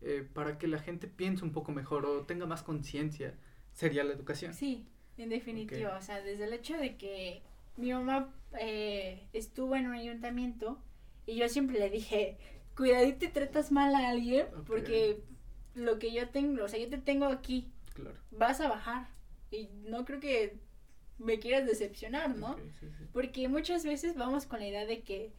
[0.02, 3.36] eh, para que la gente piense un poco mejor o tenga más conciencia?
[3.74, 4.54] Sería la educación.
[4.54, 4.86] Sí,
[5.18, 7.42] en definitiva, o sea, desde el hecho de que
[7.78, 10.80] mi mamá eh, estuvo en un ayuntamiento
[11.26, 12.38] y yo siempre le dije,
[12.78, 15.24] cuidadito y tratas mal a alguien porque
[15.76, 18.16] lo que yo tengo, o sea, yo te tengo aquí, Claro.
[18.32, 19.08] vas a bajar
[19.52, 20.58] y no creo que
[21.18, 22.52] me quieras decepcionar, ¿no?
[22.52, 23.04] Ok, sí, sí.
[23.14, 25.32] Porque muchas veces vamos con la idea de que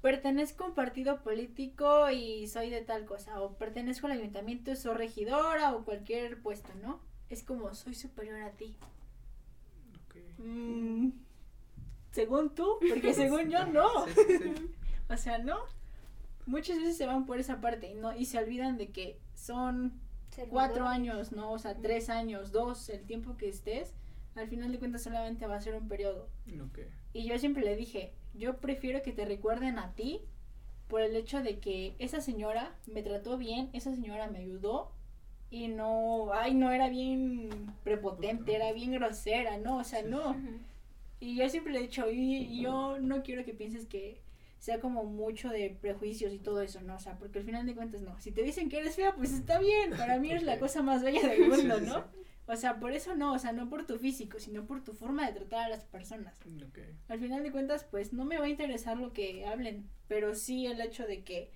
[0.00, 4.76] pertenezco a un partido político y soy de tal cosa, o pertenezco al ayuntamiento y
[4.76, 7.00] soy regidora o cualquier puesto, ¿no?
[7.28, 8.76] Es como soy superior a ti.
[10.06, 10.16] Ok.
[10.38, 11.10] Mm,
[12.12, 14.06] según tú, porque según yo no.
[14.08, 14.14] Sí.
[15.08, 15.58] O sea, no.
[16.46, 19.92] Muchas veces se van por esa parte y no y se olvidan de que son
[20.50, 21.52] cuatro años, ¿no?
[21.52, 23.94] O sea, tres años, dos, el tiempo que estés,
[24.34, 26.28] al final de cuentas solamente va a ser un periodo.
[27.12, 30.20] Y yo siempre le dije, yo prefiero que te recuerden a ti
[30.88, 34.90] por el hecho de que esa señora me trató bien, esa señora me ayudó
[35.50, 37.48] y no, ay, no era bien
[37.84, 40.36] prepotente, era bien grosera, no, o sea, no.
[41.20, 44.20] Y yo siempre le he dicho, y, y yo no quiero que pienses que
[44.58, 46.96] sea como mucho de prejuicios y todo eso, ¿no?
[46.96, 48.18] O sea, porque al final de cuentas no.
[48.20, 49.90] Si te dicen que eres fea, pues está bien.
[49.96, 52.04] Para mí eres la cosa más bella del mundo, ¿no?
[52.48, 55.26] O sea, por eso no, o sea, no por tu físico, sino por tu forma
[55.26, 56.38] de tratar a las personas.
[57.08, 60.66] Al final de cuentas, pues no me va a interesar lo que hablen, pero sí
[60.66, 61.50] el hecho de que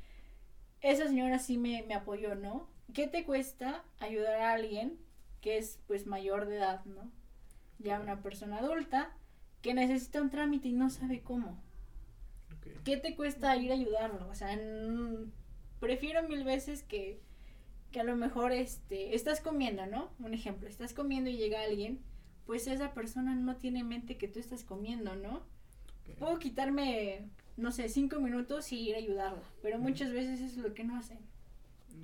[0.81, 2.69] esa señora sí me, me apoyó, ¿no?
[2.93, 4.99] ¿Qué te cuesta ayudar a alguien
[5.41, 7.11] que es pues mayor de edad, ¿no?
[7.79, 9.17] Ya una persona adulta
[9.63, 11.63] que necesita un trámite y no sabe cómo.
[12.85, 14.29] ¿Qué te cuesta ir a ayudarlo?
[14.29, 14.59] O sea,
[15.81, 17.21] prefiero mil veces que,
[17.91, 20.11] que a lo mejor este, estás comiendo, ¿no?
[20.19, 22.01] Un ejemplo, estás comiendo y llega alguien,
[22.47, 25.43] pues esa persona no tiene en mente que tú estás comiendo, ¿no?
[26.19, 30.75] Puedo quitarme, no sé, cinco minutos y ir a ayudarla, pero muchas veces es lo
[30.75, 31.19] que no hacen.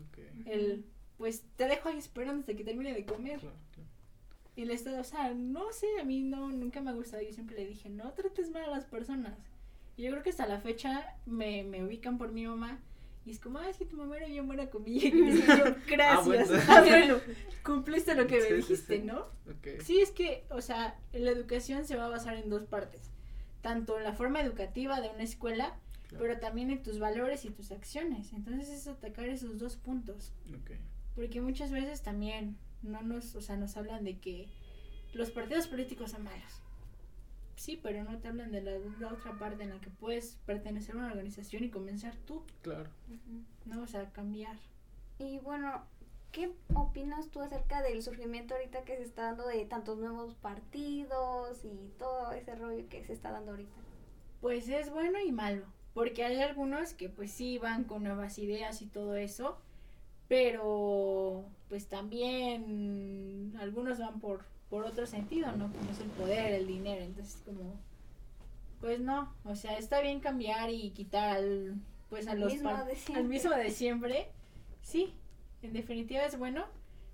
[0.09, 0.19] Ok.
[0.47, 0.85] El,
[1.19, 3.41] pues te dejo ahí esperando hasta que termine de comer.
[3.41, 3.91] Claro, claro.
[4.55, 7.23] Y le está, o sea, no sé, a mí no, nunca me ha gustado.
[7.23, 9.37] Yo siempre le dije, no trates mal a las personas.
[9.97, 12.81] Y yo creo que hasta la fecha me, me ubican por mi mamá.
[13.25, 15.01] Y es como, ah, es que tu mamá era bien buena conmigo.
[15.19, 15.55] Y yo,
[15.89, 16.27] gracias.
[16.27, 16.45] bueno.
[16.69, 17.17] Ah, bueno,
[17.65, 19.03] cumpliste lo que Sí, me dijiste, sí.
[19.03, 19.21] ¿no?
[19.51, 19.81] Ok.
[19.83, 23.11] Sí, es que, o sea, la educación se va a basar en dos partes.
[23.63, 25.77] Tanto en la forma educativa de una escuela,
[26.09, 26.23] Claro.
[26.25, 28.33] pero también en tus valores y tus acciones.
[28.33, 30.33] Entonces es atacar esos dos puntos.
[30.51, 30.73] Ok.
[31.17, 34.49] Porque muchas veces también no nos, o sea, nos hablan de que
[35.15, 36.63] los partidos políticos son malos.
[37.57, 40.95] Sí, pero no te hablan de la, la otra parte en la que puedes pertenecer
[40.95, 42.89] a una organización y comenzar tú, Claro.
[43.65, 43.83] ¿no?
[43.83, 44.57] O sea, cambiar.
[45.19, 45.83] Y bueno,
[46.33, 51.65] ¿qué opinas tú acerca del surgimiento ahorita que se está dando de tantos nuevos partidos
[51.65, 53.75] y todo ese rollo que se está dando ahorita?
[54.43, 55.65] Pues es bueno y malo,
[55.95, 59.59] porque hay algunos que pues sí van con nuevas ideas y todo eso,
[60.29, 65.73] pero pues también algunos van por, por otro sentido, ¿no?
[65.73, 67.79] Como es el poder, el dinero, entonces como,
[68.81, 71.77] pues no, o sea, está bien cambiar y quitar al,
[72.09, 74.29] pues a Al los mismo al mismo de siempre,
[74.83, 75.15] sí,
[75.63, 76.67] en definitiva es bueno,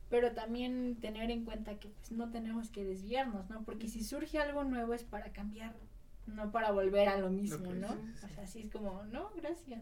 [0.09, 3.62] pero también tener en cuenta que pues no tenemos que desviarnos, ¿no?
[3.65, 5.81] Porque si surge algo nuevo es para cambiarlo,
[6.27, 7.88] no para volver a lo mismo, ¿no?
[7.88, 9.81] sí, sí, O sea, así es como, no, gracias.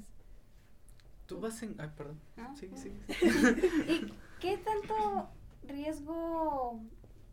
[1.26, 1.76] Tú vas en.
[1.80, 2.20] Ay, perdón.
[2.58, 2.92] Sí, sí.
[3.88, 5.30] ¿Y qué tanto
[5.62, 6.80] riesgo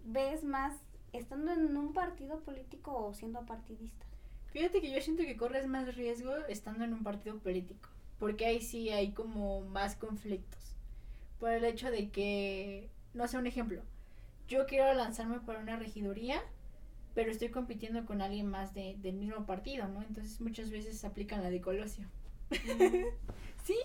[0.08, 0.74] ves más
[1.14, 4.06] estando en un partido político o siendo partidista?
[4.52, 7.90] Fíjate que yo siento que corres más riesgo estando en un partido político,
[8.20, 10.76] porque ahí sí hay como más conflictos.
[11.40, 13.84] Por el hecho de que, no sé, un ejemplo,
[14.48, 16.42] yo quiero lanzarme para una regiduría,
[17.16, 20.04] pero estoy compitiendo con alguien más de, del mismo partido, ¿no?
[20.04, 22.08] Entonces muchas veces aplican la de Colosio.
[23.64, 23.78] sí,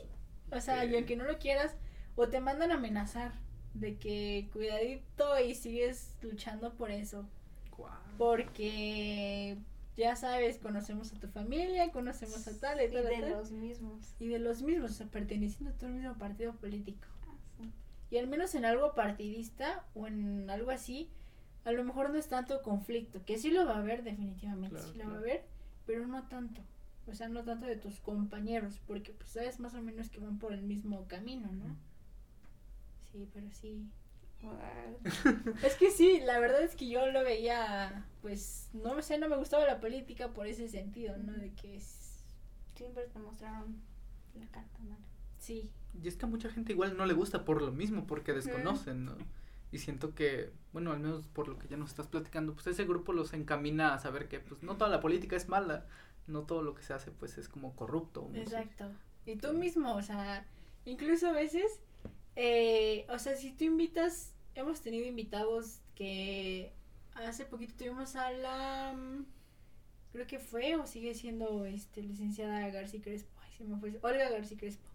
[0.50, 0.96] o sea, y Ok.
[0.96, 1.76] aunque no lo quieras,
[2.16, 3.32] o te mandan a amenazar
[3.74, 7.26] de que cuidadito y sigues luchando por eso.
[8.18, 9.56] Porque
[9.96, 13.30] ya sabes, conocemos a tu familia, conocemos a tal y tal, y de tal.
[13.30, 14.14] los mismos.
[14.20, 17.06] Y de los mismos, o sea, perteneciendo a todo el mismo partido político.
[17.26, 17.72] Ah, sí.
[18.10, 21.10] Y al menos en algo partidista o en algo así,
[21.64, 24.92] a lo mejor no es tanto conflicto, que sí lo va a haber definitivamente, Claro,
[24.92, 25.44] sí lo va a haber,
[25.86, 26.62] pero no tanto.
[27.06, 30.38] O sea, no tanto de tus compañeros, porque pues sabes más o menos que van
[30.38, 31.76] por el mismo camino, ¿no?
[33.12, 33.90] Sí, pero sí.
[35.62, 39.36] Es que sí, la verdad es que yo lo veía, pues, no sé, no me
[39.36, 41.32] gustaba la política por ese sentido, ¿no?
[41.32, 42.24] De que es,
[42.74, 43.80] Siempre te mostraron
[44.34, 45.06] la carta mala.
[45.38, 45.70] sí,
[46.02, 49.04] Y es que a mucha gente igual no le gusta por lo mismo, porque desconocen,
[49.04, 49.16] ¿no?
[49.70, 52.84] Y siento que, bueno, al menos por lo que ya nos estás platicando, pues ese
[52.84, 55.86] grupo los encamina a saber que, pues, no toda la política es mala,
[56.26, 58.30] no todo lo que se hace, pues, es como corrupto.
[58.34, 58.86] exacto.
[59.26, 60.46] Y tú mismo, o sea,
[60.84, 61.80] incluso a veces,
[62.36, 66.72] eh, o sea, si tú invitas, hemos tenido invitados que
[67.14, 69.26] hace poquito tuvimos a la, mm,
[70.12, 74.30] creo que fue o sigue siendo, este, licenciada García Crespo, ay, se me fue, Olga
[74.30, 74.88] García Crespo.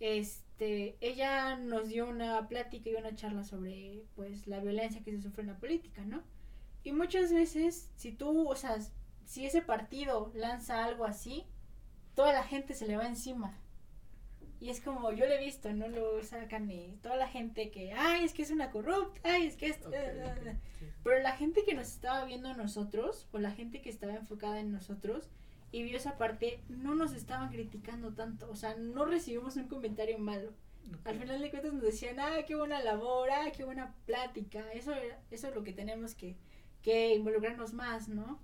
[0.00, 5.22] Este, ella nos dio una plática y una charla sobre, pues, la violencia que se
[5.22, 6.22] sufre en la política, ¿no?
[6.82, 8.76] Y muchas veces, si tú, o sea,
[9.24, 11.44] si ese partido lanza algo así,
[12.14, 13.58] toda la gente se le va encima.
[14.64, 15.88] Y es como, yo lo he visto, ¿no?
[15.88, 19.56] Lo sacan y toda la gente que, ay, es que es una corrupta, ay, es
[19.56, 19.76] que es...
[19.84, 20.86] Ok, ok, sí.
[21.02, 24.60] Pero la gente que nos estaba viendo a nosotros, o la gente que estaba enfocada
[24.60, 25.28] en nosotros,
[25.70, 28.48] y vio esa parte, no nos estaban criticando tanto.
[28.50, 30.48] O sea, no recibimos un comentario malo.
[30.88, 31.08] Ok.
[31.08, 34.72] Al final de cuentas nos decían, ah, qué buena labor, ah, qué buena plática.
[34.72, 36.36] Eso, era- eso es lo que tenemos que,
[36.80, 38.40] que involucrarnos más, ¿no?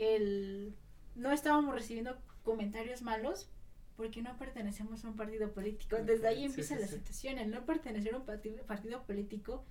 [0.00, 0.74] El,
[1.14, 3.48] no estábamos recibiendo comentarios malos
[4.00, 5.94] porque no pertenecemos a un partido político.
[5.96, 7.36] Desde ahí empieza sí, la situación.
[7.36, 9.62] El no pertenecer a un partido, partido político,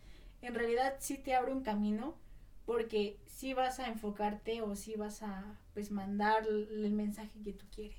[0.44, 2.16] en realidad sí te abre un camino
[2.68, 7.66] porque sí vas a enfocarte o sí vas a pues mandar el mensaje que tú
[7.74, 7.98] quieres.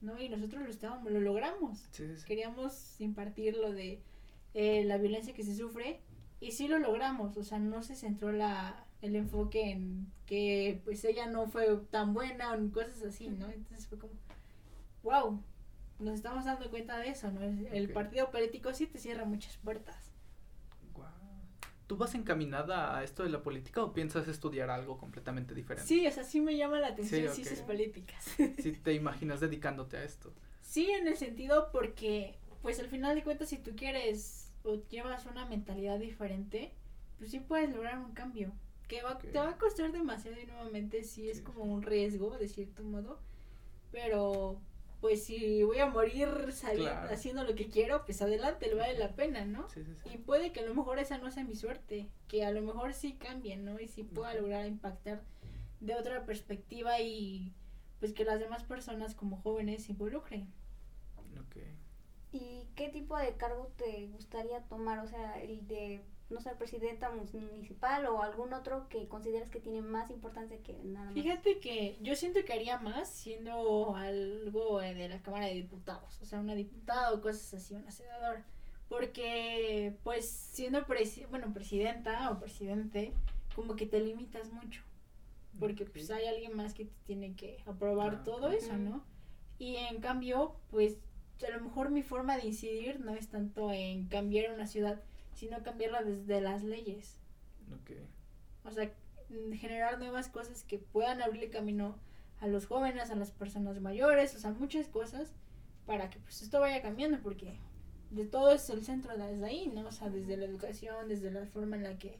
[0.00, 0.20] ¿No?
[0.20, 1.78] Y nosotros lo estábamos, lo logramos.
[1.92, 2.24] Sí, sí, sí.
[2.26, 4.02] Queríamos impartir lo de
[4.54, 6.00] eh, la violencia que se sufre
[6.40, 11.04] y sí lo logramos, o sea, no se centró la el enfoque en que pues
[11.04, 13.48] ella no fue tan buena o en cosas así, ¿no?
[13.48, 14.12] Entonces fue como
[15.02, 15.42] wow,
[15.98, 17.42] nos estamos dando cuenta de eso, ¿no?
[17.42, 20.12] El, partido político sí te cierra muchas puertas.
[20.94, 21.10] Guau.
[21.86, 25.86] ¿Tú vas encaminada a esto de la política o piensas estudiar algo completamente diferente?
[25.88, 28.24] Sí, o sea, sí me llama la atención Sí, ciencias políticas.
[28.58, 30.32] Si te imaginas dedicándote a esto.
[30.62, 35.26] Sí, en el sentido porque, pues al final de cuentas, si tú quieres o llevas
[35.26, 36.72] una mentalidad diferente,
[37.18, 38.52] pues sí puedes lograr un cambio.
[38.88, 39.24] Que va, Ok.
[39.24, 41.70] te va a costar demasiado y nuevamente sí es Sí, como sí.
[41.70, 43.20] un riesgo, de cierto modo.
[43.92, 44.60] Pero,
[45.00, 47.12] pues si voy a morir sali- Claro.
[47.12, 49.68] haciendo lo que quiero, pues adelante, le vale la pena, ¿no?
[49.70, 50.10] Sí, sí, sí.
[50.14, 52.92] Y puede que a lo mejor esa no sea mi suerte, que a lo mejor
[52.92, 53.80] sí cambie, ¿no?
[53.80, 55.22] Y sí pueda lograr impactar
[55.80, 57.54] de otra perspectiva y
[57.98, 60.52] pues que las demás personas como jóvenes se involucren.
[61.38, 61.56] Ok.
[62.32, 64.98] ¿Y qué tipo de cargo te gustaría tomar?
[65.00, 69.82] O sea, el de, no sé, presidenta municipal o algún otro que consideras que tiene
[69.82, 71.14] más importancia que nada más.
[71.14, 76.20] Fíjate que yo siento que haría más siendo algo eh, de la Cámara de Diputados,
[76.22, 78.46] o sea, una diputada o cosas así, una senadora.
[78.88, 83.12] Porque, pues, siendo presi bueno, presidenta o presidente,
[83.54, 84.82] como que te limitas mucho.
[85.60, 88.76] Porque, pues, hay alguien más que te tiene que aprobar todo eso.
[88.76, 89.04] ¿no?
[89.58, 90.98] Y en cambio, pues,
[91.46, 95.02] a lo mejor mi forma de incidir no es tanto en cambiar una ciudad,
[95.40, 97.18] sino cambiarla desde las leyes.
[97.72, 97.90] Ok.
[98.64, 98.92] O sea,
[99.54, 101.98] generar nuevas cosas que puedan abrirle camino
[102.40, 105.32] a los jóvenes, a las personas mayores, o sea, muchas cosas
[105.86, 107.58] para que pues esto vaya cambiando porque
[108.10, 109.86] de todo es el centro desde ahí, ¿no?
[109.88, 112.18] O sea, desde la educación, desde la forma en la que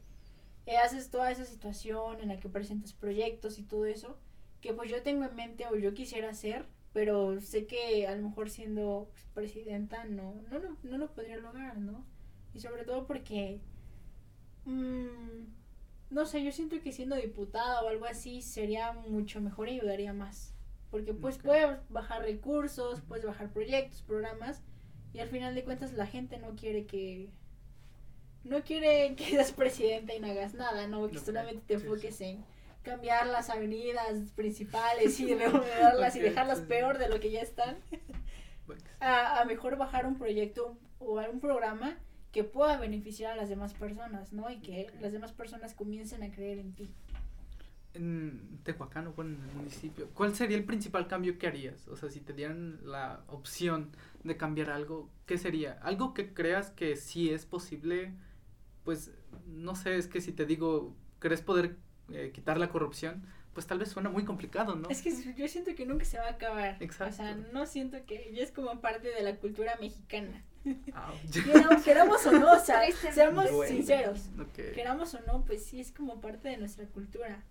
[0.83, 4.17] haces toda esa situación, en la que presentas proyectos y todo eso,
[4.61, 8.29] que pues yo tengo en mente o yo quisiera hacer, pero sé que a lo
[8.29, 12.05] mejor siendo pues, presidenta no, no, lo- no lo podría lograr, ¿no?
[12.53, 13.59] Y sobre todo porque,
[14.65, 15.45] mm,
[16.09, 20.13] no sé, yo siento que siendo diputada o algo así sería mucho mejor y ayudaría
[20.13, 20.53] más.
[20.89, 24.61] Porque pues puedes bajar recursos, puedes bajar proyectos, programas,
[25.13, 27.29] y al final de cuentas la gente no quiere que...
[28.43, 31.07] No quiere que seas presidenta y no hagas nada, ¿no?
[31.07, 32.25] Que solamente te enfoques sí.
[32.25, 32.45] en
[32.83, 37.77] cambiar las avenidas principales y remodelarlas y dejarlas sí, peor de lo que ya están
[38.99, 41.97] a, a mejor bajar un proyecto o un programa
[42.31, 44.49] que pueda beneficiar a las demás personas, ¿no?
[44.49, 46.89] Y que las demás personas comiencen a creer en ti.
[47.93, 51.89] En Tehuacán o en el municipio, ¿cuál sería el principal cambio que harías?
[51.89, 53.91] O sea, si te dieran la opción
[54.23, 55.73] de cambiar algo, ¿qué sería?
[55.81, 58.13] Algo que creas que sí es posible,
[58.85, 59.11] pues
[59.45, 61.75] no sé, es que si te digo, ¿crees poder
[62.13, 63.25] eh, quitar la corrupción?
[63.53, 64.87] Pues tal vez suena muy complicado, ¿no?
[64.87, 66.77] Es que yo siento que nunca se va a acabar.
[66.79, 67.13] Exacto.
[67.13, 70.45] O sea, no siento que ya es como parte de la cultura mexicana.
[71.33, 74.29] Queramos, queramos o no, o sea, seamos Bueno, sinceros.
[74.53, 77.43] Queramos o no, pues sí es como parte de nuestra cultura.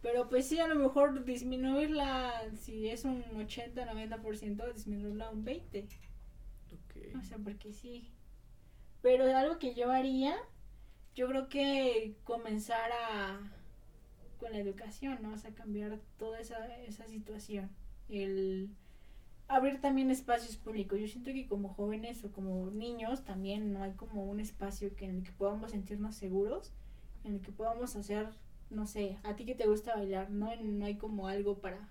[0.00, 5.86] Pero pues sí, a lo mejor disminuirla, si es un 80-90%, disminuirla a un 20%.
[6.72, 7.18] ok.
[7.18, 8.10] O sea, porque sí.
[9.00, 10.36] Pero algo que yo haría,
[11.14, 13.40] yo creo que comenzar a
[14.38, 15.32] con la educación, ¿no?
[15.34, 17.70] O sea, cambiar toda esa, esa situación.
[18.08, 18.70] El
[19.54, 20.98] abrir también espacios públicos.
[20.98, 25.04] Yo siento que como jóvenes o como niños también no hay como un espacio que
[25.04, 26.72] en el que podamos sentirnos seguros,
[27.24, 28.28] en el que podamos hacer,
[28.70, 30.54] no sé, a ti que te gusta bailar, ¿no?
[30.56, 31.88] No hay como algo para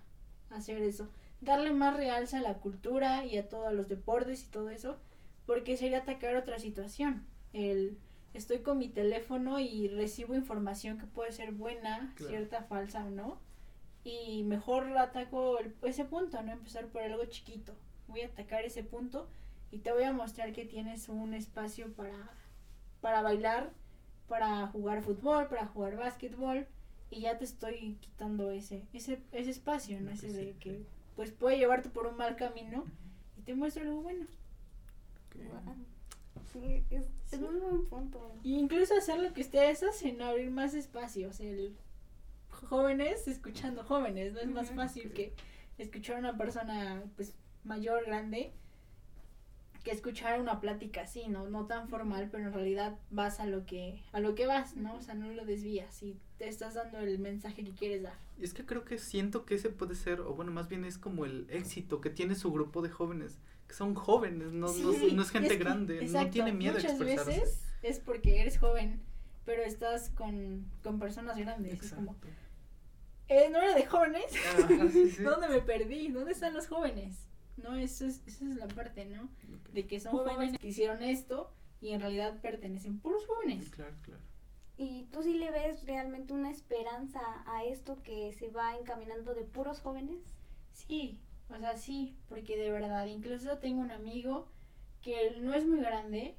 [0.49, 1.09] hacer eso.
[1.39, 4.97] Darle más realce a la cultura y a todos los deportes y todo eso,
[5.45, 7.25] porque sería atacar otra situación.
[7.53, 7.97] El
[8.33, 12.29] estoy con mi teléfono y recibo información que puede ser buena, Claro.
[12.29, 13.39] cierta, falsa o no.
[14.03, 16.51] Y mejor ataco el- ese punto, ¿no?
[16.51, 17.73] Empezar por algo chiquito.
[18.07, 19.27] Voy a atacar ese punto
[19.71, 22.29] y te voy a mostrar que tienes un espacio para,
[22.99, 23.71] para bailar,
[24.27, 26.67] para jugar fútbol, para jugar básquetbol.
[27.11, 30.11] Y ya te estoy quitando ese, ese, ese espacio, ¿no?
[30.11, 30.83] Ese de que
[31.15, 32.85] pues puede llevarte por un mal camino
[33.37, 34.25] y te muestra algo bueno.
[36.53, 37.35] Sí, es, Sí.
[37.35, 38.31] es un buen punto.
[38.43, 41.39] Y incluso hacer lo que ustedes hacen, abrir más espacios.
[41.39, 41.75] El
[42.67, 45.33] jóvenes escuchando jóvenes, no es más fácil que
[45.77, 47.33] escuchar a una persona pues
[47.63, 48.53] mayor, grande,
[49.83, 51.49] que escuchar una plática así, ¿no?
[51.49, 54.93] No tan formal, pero en realidad vas a lo que, a lo que vas, ¿no?
[54.95, 58.13] O sea, no lo desvías y te estás dando el mensaje que quieres dar.
[58.39, 60.99] Y es que creo que siento que ese puede ser, o bueno, más bien es
[60.99, 65.13] como el éxito que tiene su grupo de jóvenes, que son jóvenes, no, no, Sí,
[65.15, 67.39] no es gente que- grande, no exacto, tiene miedo a Muchas expresarse.
[67.39, 69.01] veces es porque eres joven,
[69.45, 71.81] pero estás con, con personas grandes.
[71.81, 72.15] Es como,
[73.49, 74.25] ¿no era de jóvenes?
[74.91, 75.23] Sí, sí.
[75.23, 76.09] ¿Dónde me perdí?
[76.09, 77.27] ¿Dónde están los jóvenes?
[77.57, 79.29] No, eso es, esa es la parte, ¿no?
[79.73, 83.69] De que son jóvenes que hicieron esto y en realidad pertenecen puros jóvenes.
[83.69, 84.21] Claro, claro.
[84.77, 89.43] ¿Y tú sí le ves realmente una esperanza a esto que se va encaminando de
[89.43, 90.19] puros jóvenes?
[90.73, 91.19] Sí,
[91.49, 94.47] o sea, sí, porque de verdad, incluso tengo un amigo
[95.01, 96.35] que no es muy grande,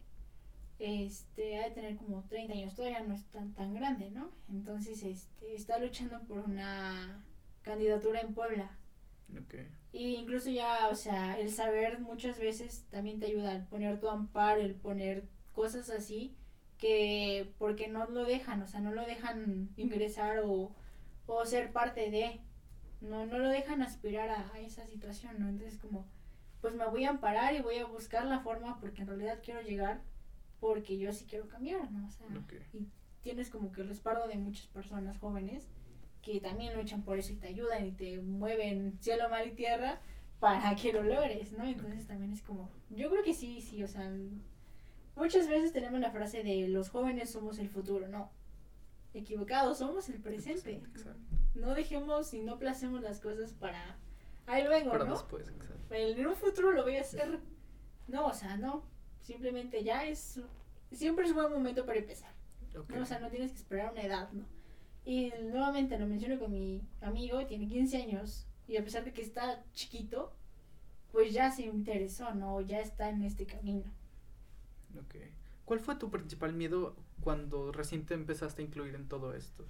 [0.82, 4.30] este, ha de tener como 30 años, todavía no es tan, tan grande, ¿no?
[4.50, 7.22] Entonces, este, está luchando por una
[7.62, 8.76] candidatura en Puebla.
[9.30, 9.54] Ok.
[9.92, 14.08] Y incluso ya, o sea, el saber muchas veces también te ayuda al poner tu
[14.08, 16.34] amparo, el poner cosas así,
[16.78, 20.74] que porque no lo dejan, o sea, no lo dejan ingresar o,
[21.26, 22.40] o ser parte de,
[23.00, 25.48] no, no lo dejan aspirar a, a esa situación, ¿no?
[25.48, 26.06] Entonces como,
[26.60, 29.60] pues me voy a amparar y voy a buscar la forma porque en realidad quiero
[29.60, 30.00] llegar,
[30.62, 32.06] porque yo sí quiero cambiar, ¿no?
[32.06, 32.24] O sea,
[32.72, 32.86] y
[33.20, 35.66] tienes como que el respaldo de muchas personas jóvenes
[36.22, 39.98] que también luchan por eso y te ayudan y te mueven cielo, mar y tierra
[40.38, 41.64] para que lo logres, ¿no?
[41.64, 44.08] Entonces también es como, yo creo que sí, sí, o sea,
[45.16, 48.30] muchas veces tenemos la frase de los jóvenes somos el futuro, no,
[49.14, 50.76] equivocados, somos el presente.
[50.76, 51.20] Exacto.
[51.56, 53.98] No dejemos y no placemos las cosas para,
[54.46, 55.14] ahí luego, Para ¿no?
[55.14, 55.92] después, exacto.
[55.92, 57.40] en un futuro lo voy a hacer.
[58.06, 58.84] No, o sea, no,
[59.22, 60.40] simplemente ya es,
[60.90, 62.32] siempre es un buen momento para empezar.
[62.78, 62.90] Ok.
[62.90, 63.02] ¿no?
[63.02, 64.44] O sea, no tienes que esperar una edad, ¿no?
[65.04, 69.22] Y nuevamente lo menciono con mi amigo, tiene 15 años, y a pesar de que
[69.22, 70.32] está chiquito,
[71.10, 72.60] pues ya se interesó, ¿no?
[72.60, 73.84] Ya está en este camino.
[74.96, 75.16] Ok.
[75.64, 79.66] ¿Cuál fue tu principal miedo cuando recién te empezaste a incluir en todo esto?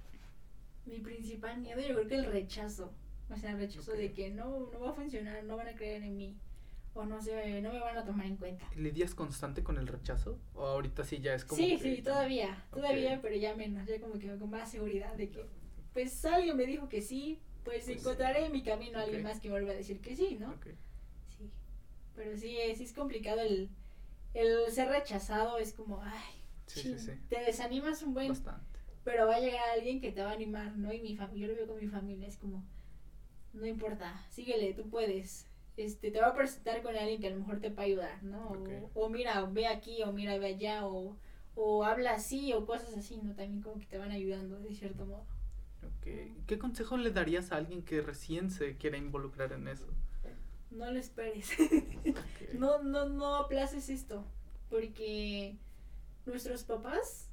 [0.85, 2.91] Mi principal miedo yo creo que el rechazo.
[3.29, 6.03] O sea, el rechazo de que no, no va a funcionar, no van a creer
[6.03, 6.35] en mí,
[6.93, 8.67] o no, se, no me van a tomar en cuenta.
[8.75, 10.39] ¿Lidias constante con el rechazo?
[10.53, 13.99] ¿O ahorita sí ya es como Sí, que sí, todavía, todavía, pero ya menos, ya
[13.99, 15.45] como que con más seguridad de que,
[15.93, 19.39] pues alguien me dijo que sí, pues, Pues, encontraré en mi camino a alguien más
[19.39, 20.51] que vuelva a decir que sí, ¿no?
[20.51, 20.67] Ok.
[21.37, 21.51] Sí,
[22.15, 23.69] pero sí, es, es complicado el,
[24.33, 27.19] el ser rechazado, es como, ay, Sí, chin, sí, sí.
[27.29, 28.79] te desanimas un buen, Bastante.
[29.03, 30.91] pero va a llegar alguien que te va a animar, ¿no?
[30.93, 32.63] Y mi familia, yo lo veo con mi familia, es como,
[33.53, 35.47] no importa, síguele, tú puedes.
[35.75, 38.23] Este, te va a presentar con alguien que a lo mejor te va a ayudar,
[38.23, 38.47] ¿no?
[38.49, 38.69] O- Ok.
[38.93, 41.17] O, mira, ve aquí, o mira, ve allá, o,
[41.55, 43.33] o habla así, o cosas así, ¿no?
[43.35, 45.25] También como que te van ayudando de cierto modo.
[45.83, 46.07] Ok.
[46.47, 49.87] ¿Qué consejo le darías a alguien que recién se quiera involucrar en eso?
[50.71, 51.51] No lo esperes.
[51.59, 52.53] Ok.
[52.53, 54.23] no, no, no aplaces esto,
[54.69, 55.55] porque
[56.25, 57.29] nuestros papás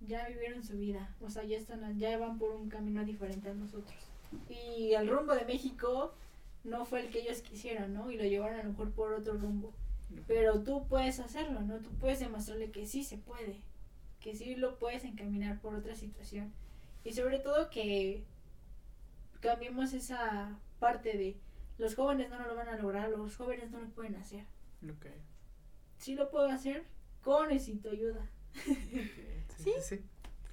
[0.00, 3.54] ya vivieron su vida, o sea, ya están, ya van por un camino diferente a
[3.54, 3.94] nosotros.
[4.48, 6.12] Y el rumbo de México
[6.66, 8.10] no fue el que ellos quisieron, ¿no?
[8.10, 9.72] Y lo llevaron a lo mejor por otro rumbo.
[10.26, 11.78] Pero tú puedes hacerlo, ¿no?
[11.78, 13.60] Tú puedes demostrarle que sí se puede,
[14.20, 16.52] que sí lo puedes encaminar por otra situación.
[17.04, 18.24] Y sobre todo que
[19.40, 21.36] cambiemos esa parte de
[21.78, 24.44] los jóvenes no lo van a lograr, los jóvenes no lo pueden hacer.
[24.84, 25.06] Ok.
[25.98, 26.84] Sí lo puedo hacer
[27.22, 28.28] con necesito ayuda.
[28.54, 29.56] ok.
[29.56, 30.00] Sí, sí, sí.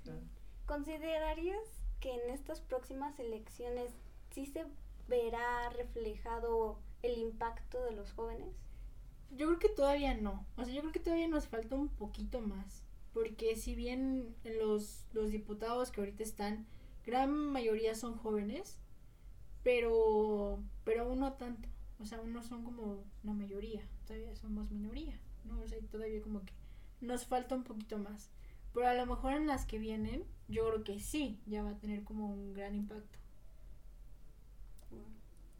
[0.03, 0.21] Claro.
[0.65, 3.91] ¿Considerarías que en estas próximas elecciones
[4.31, 4.65] sí se
[5.07, 8.55] verá reflejado el impacto de los jóvenes?
[9.31, 10.45] Yo creo que todavía no.
[10.57, 12.83] O sea, yo creo que todavía nos falta un poquito más.
[13.13, 16.65] Porque si bien los, los diputados que ahorita están,
[17.05, 18.79] gran mayoría son jóvenes,
[19.63, 21.69] pero, pero aún no tanto.
[21.99, 23.81] O sea, aún no son como la mayoría.
[24.05, 25.19] Todavía somos minoría.
[25.45, 25.59] ¿no?
[25.61, 26.53] O sea, todavía como que
[27.01, 28.29] nos falta un poquito más.
[28.73, 31.79] Pero a lo mejor en las que vienen, yo creo que sí, ya va a
[31.79, 33.19] tener como un gran impacto.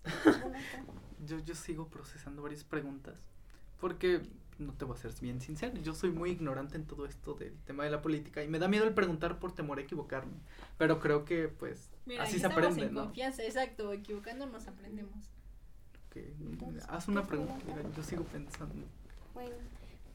[1.25, 3.15] Yo, yo sigo procesando varias preguntas.
[3.79, 4.21] Porque,
[4.59, 7.57] no te voy a ser bien sincero, yo soy muy ignorante en todo esto del
[7.65, 10.33] tema de la política y me da miedo el preguntar por temor a equivocarme.
[10.77, 13.05] Pero creo que, pues, Mira, así se aprende, en ¿no?
[13.05, 13.93] confianza, exacto.
[13.93, 15.29] Equivocándonos aprendemos.
[16.15, 17.81] Entonces, haz una ¿qué pregunta, pregunta?
[17.83, 18.85] mira, yo sigo pensando.
[19.33, 19.55] Bueno,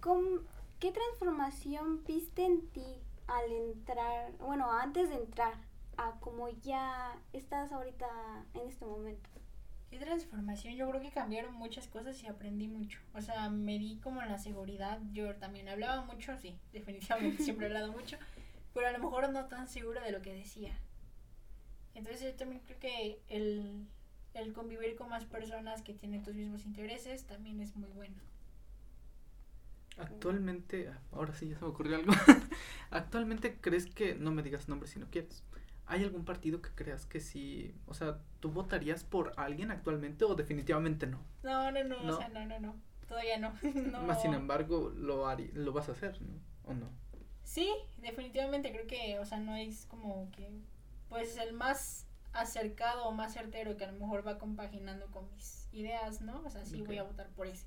[0.00, 0.40] ¿cómo-
[0.78, 5.54] ¿qué transformación viste en ti al entrar, bueno, antes de entrar,
[5.96, 8.06] a como ya estás ahorita
[8.54, 9.28] en este momento?
[9.90, 10.74] ¿Qué transformación?
[10.74, 13.00] Yo creo que cambiaron muchas cosas y aprendí mucho.
[13.14, 15.00] O sea, me di como la seguridad.
[15.12, 18.18] Yo también hablaba mucho, sí, definitivamente siempre he hablado mucho,
[18.74, 20.78] pero a lo mejor no tan segura de lo que decía.
[21.94, 23.86] Entonces yo también creo que el,
[24.34, 28.16] el convivir con más personas que tienen tus mismos intereses también es muy bueno.
[29.98, 32.12] Actualmente, ah, ahora sí ya se me ocurrió algo.
[32.90, 35.42] Actualmente crees que, no me digas nombre si no quieres,
[35.88, 40.34] ¿hay algún partido que creas que sí, o sea, tú votarías por alguien actualmente o
[40.34, 41.18] definitivamente no?
[41.42, 42.14] No, no, no, No.
[42.14, 42.76] o sea, no, no, no.
[43.08, 43.52] Todavía no.
[43.92, 44.02] no.
[44.06, 46.34] Más sin embargo, lo, harí- lo vas a hacer, ¿no?
[46.64, 46.88] ¿O no?
[47.44, 50.50] Sí, definitivamente creo que, o sea, no es como que,
[51.08, 55.66] pues el más acercado o más certero que a lo mejor va compaginando con mis
[55.72, 56.42] ideas, ¿no?
[56.44, 57.66] O sea, sí voy a votar por ese.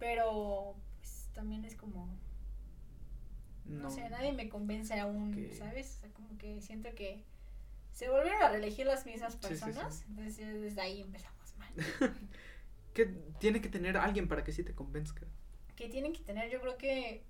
[0.00, 2.08] Pero, pues también es como,
[3.64, 3.90] no, No.
[3.90, 5.48] sé, nadie me convence aún.
[5.56, 5.96] ¿sabes?
[5.96, 7.24] O sea, como que siento que
[7.96, 9.64] se volvieron a reelegir las mismas Sí, sí, sí.
[9.64, 11.72] personas, entonces desde ahí empezamos mal.
[12.92, 13.06] ¿Qué
[13.40, 15.26] tiene que tener alguien para que sí te convenzca?
[15.76, 17.22] que tienen que tener, yo creo que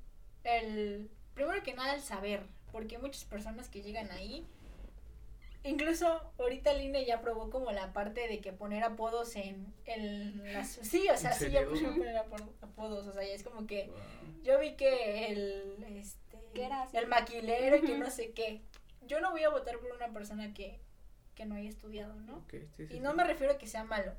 [0.45, 2.43] el primero que nada el saber,
[2.73, 4.45] porque muchas personas que llegan ahí,
[5.65, 10.53] incluso ahorita el INE ya probó como la parte de que poner apodos en, en
[10.53, 13.43] las sí, o sea, ¿En sí ya pusieron poner apo- apodos, o sea, ya es
[13.43, 13.91] como que
[14.45, 16.97] yo vi que el este Que era así.
[16.97, 18.61] el maquilero y que no sé qué.
[19.07, 20.81] Yo no voy a votar por una persona que
[21.35, 22.39] que no haya estudiado, ¿no?
[22.39, 23.17] Ok, sí, sí, Y no sí.
[23.19, 24.13] me refiero a que sea malo,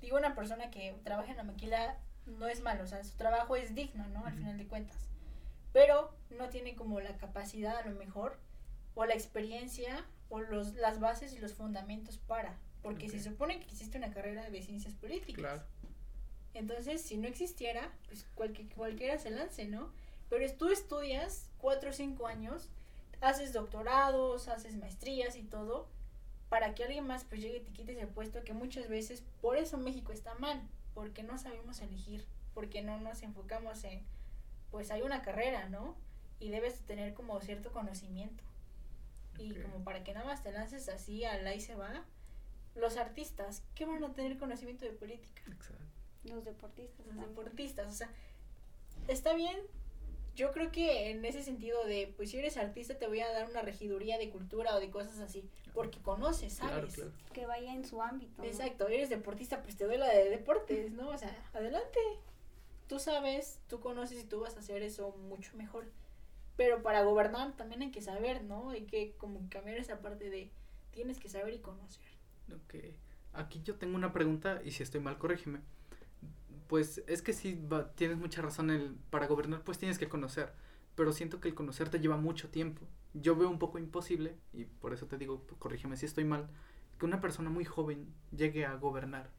[0.00, 3.54] digo una persona que trabaja en la maquila no es malo, o sea, su trabajo
[3.54, 4.26] es digno, ¿no?
[4.26, 4.96] Al final de cuentas.
[5.72, 8.36] Pero no tiene como la capacidad a lo mejor,
[8.96, 12.58] o la experiencia, o los, las bases y los fundamentos para.
[12.82, 15.36] Porque se supone que existe una carrera de ciencias políticas.
[15.40, 15.62] Claro.
[16.54, 19.92] Entonces, si no existiera, pues cualque- cualquiera se lance, ¿no?
[20.28, 22.68] Pero tú estudias cuatro o cinco años,
[23.24, 25.88] haces doctorados, haces maestrías y todo,
[26.48, 29.56] para que alguien más pues llegue y te quite ese puesto que muchas veces, por
[29.56, 30.60] eso México está mal,
[30.94, 34.02] porque no sabemos elegir, porque no nos enfocamos en,
[34.70, 35.96] pues hay una carrera, ¿no?
[36.38, 38.42] Y debes tener como cierto conocimiento.
[39.38, 42.04] Y como para que nada más te lances así, al ahí se va.
[42.76, 45.42] Los artistas, ¿qué van a tener conocimiento de política?
[45.48, 45.84] Exacto.
[46.24, 46.98] Los deportistas.
[46.98, 47.28] los también.
[47.28, 48.10] deportistas, o sea,
[49.08, 49.56] está bien.
[50.34, 53.48] Yo creo que en ese sentido de, pues si eres artista te voy a dar
[53.48, 56.94] una regiduría de cultura o de cosas así, porque conoces, Claro, sabes.
[56.94, 57.10] claro.
[57.32, 58.42] Que vaya en su ámbito.
[58.42, 58.48] ¿no?
[58.48, 61.08] Exacto, eres deportista, pues te doy la de deportes, ¿no?
[61.10, 62.00] O sea, adelante.
[62.88, 65.86] Tú sabes, tú conoces y tú vas a hacer eso mucho mejor.
[66.56, 68.70] Pero para gobernar también hay que saber, ¿no?
[68.70, 70.50] Hay que como cambiar esa parte de
[70.92, 72.04] tienes que saber y conocer.
[72.52, 72.74] Ok.
[73.32, 75.60] Aquí yo tengo una pregunta y si estoy mal, corrígeme.
[76.66, 78.70] Pues es que sí, va- tienes mucha razón.
[78.70, 80.52] El, para gobernar, pues tienes que conocer.
[80.94, 82.86] Pero siento que el conocer te lleva mucho tiempo.
[83.14, 86.48] Yo veo un poco imposible, y por eso te digo, corrígeme si estoy mal,
[86.98, 88.06] que una persona muy joven
[88.36, 89.30] llegue a gobernar.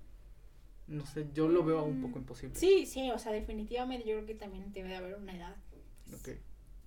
[0.88, 2.56] No sé, yo lo veo un poco Mm, imposible.
[2.56, 5.56] Sí, sí, o sea, definitivamente yo creo que también debe de haber una edad
[6.14, 6.30] Ok.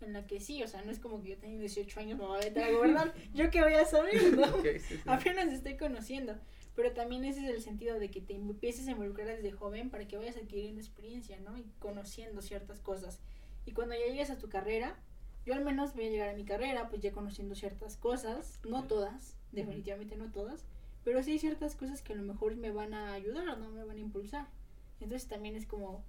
[0.00, 2.24] en la que sí, o sea, no es como que yo tengo 18 años, me
[2.24, 4.44] voy a meter a gobernar, yo qué voy a saber, ¿no?
[4.54, 5.00] Ok, sí, sí.
[5.06, 6.36] Apenas estoy conociendo,
[6.78, 10.06] pero también ese es el sentido de que te empieces a involucrar desde joven para
[10.06, 11.58] que vayas adquiriendo experiencia, ¿no?
[11.58, 13.18] Y conociendo ciertas cosas.
[13.66, 14.96] Y cuando ya llegues a tu carrera,
[15.44, 18.84] yo al menos voy a llegar a mi carrera, pues ya conociendo ciertas cosas, no
[18.84, 20.66] todas, definitivamente no todas,
[21.02, 23.70] pero sí hay ciertas cosas que a lo mejor me van a ayudar, ¿no?
[23.70, 24.46] Me van a impulsar.
[25.00, 26.04] Entonces también es como,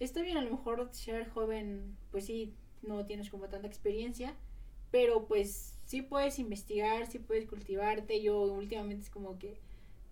[0.00, 2.52] está bien a lo mejor ser joven, pues sí,
[2.82, 4.34] no tienes como tanta experiencia,
[4.90, 8.20] pero pues sí puedes investigar, sí puedes cultivarte.
[8.20, 9.58] Yo últimamente es como que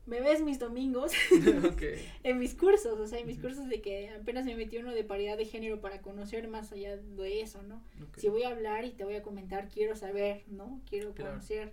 [0.08, 1.12] me ves mis domingos
[2.24, 5.04] en mis cursos, o sea, en mis cursos de que apenas me metí uno de
[5.04, 7.82] paridad de género para conocer más allá de eso, ¿no?
[8.16, 10.80] Si voy a hablar y te voy a comentar, quiero saber, ¿no?
[10.88, 11.32] Quiero Claro.
[11.32, 11.72] conocer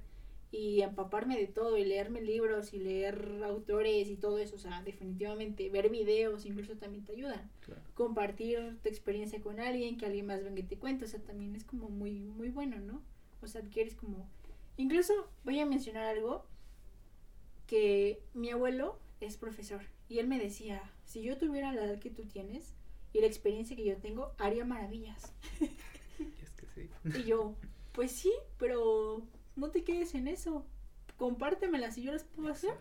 [0.51, 4.81] y empaparme de todo y leerme libros y leer autores y todo eso, o sea,
[4.83, 7.49] definitivamente ver videos incluso también te ayudan.
[7.61, 7.81] Claro.
[7.93, 11.55] Compartir tu experiencia con alguien, que alguien más venga y te cuente, o sea, también
[11.55, 13.01] es como muy muy bueno, ¿no?
[13.41, 14.29] O sea, quieres como
[14.77, 15.13] incluso
[15.43, 16.45] voy a mencionar algo
[17.67, 22.09] que mi abuelo es profesor y él me decía, si yo tuviera la edad que
[22.09, 22.73] tú tienes
[23.13, 25.33] y la experiencia que yo tengo, haría maravillas.
[25.59, 25.65] Y
[26.43, 26.89] es que sí.
[27.19, 27.55] Y yo,
[27.93, 29.21] pues sí, pero
[29.55, 30.65] no te quedes en eso.
[31.17, 32.75] Compártemelas y yo las puedo hacer.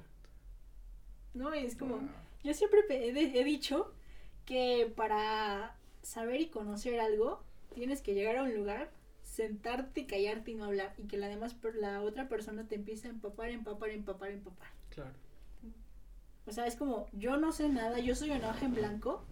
[1.35, 1.55] ¿No?
[1.55, 2.09] Y es como, Wow.
[2.43, 3.93] yo siempre he, he dicho
[4.45, 7.43] que para saber y conocer algo,
[7.75, 8.91] tienes que llegar a un lugar,
[9.35, 10.95] sentarte y callarte y no hablar.
[10.99, 14.69] Y que la, demás, per- la otra persona te empiece a empapar, empapar, empapar, empapar.
[14.91, 15.11] Claro.
[16.47, 19.25] O sea, es como, yo no sé nada, yo soy una hoja en blanco,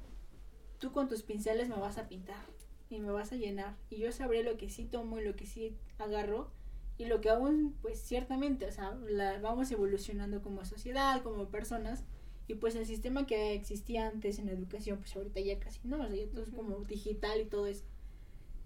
[0.78, 2.44] tú con tus pinceles me vas a pintar
[2.88, 5.46] y me vas a llenar y yo sabré lo que sí tomo y lo que
[5.46, 6.50] sí agarro
[6.98, 12.04] y lo que aún, pues ciertamente, o sea, la, vamos evolucionando como sociedad, como personas
[12.48, 16.02] y pues el sistema que existía antes en la educación, pues ahorita ya casi no,
[16.02, 17.84] o sea, ya todo es como digital y todo eso.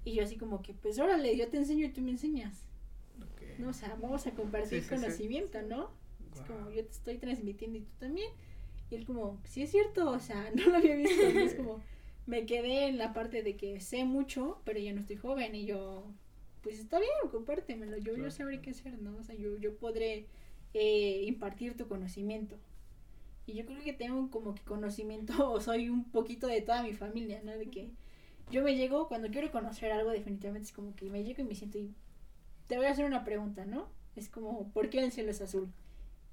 [0.06, 2.68] Y yo así como que, pues órale, yo te enseño y tú me enseñas,
[3.22, 3.42] Ok.
[3.58, 3.70] ¿no?
[3.70, 4.96] O sea, vamos a compartir Sí, sí, sí.
[4.96, 5.90] conocimiento, ¿no?
[6.34, 8.30] Es como yo te estoy transmitiendo y tú también.
[8.90, 11.32] Y él como, sí es cierto, o sea, no lo había visto.
[11.32, 11.82] y es como,
[12.26, 15.66] me quedé en la parte de que sé mucho, pero ya no estoy joven y
[15.66, 16.04] yo,
[16.62, 18.30] pues está bien, compártemelo, yo, yo Claro.
[18.30, 19.16] sabré qué hacer, ¿no?
[19.18, 20.26] O sea, yo, yo podré
[20.74, 22.58] eh, impartir tu conocimiento.
[23.46, 26.92] Y yo creo que tengo como que conocimiento, o soy un poquito de toda mi
[26.92, 27.52] familia, ¿no?
[27.52, 27.90] De que
[28.50, 31.54] yo me llego, cuando quiero conocer algo, definitivamente es como que me llego y me
[31.54, 31.94] siento y
[32.66, 33.88] te voy a hacer una pregunta, ¿no?
[34.14, 35.68] Es como, ¿por qué el cielo es azul?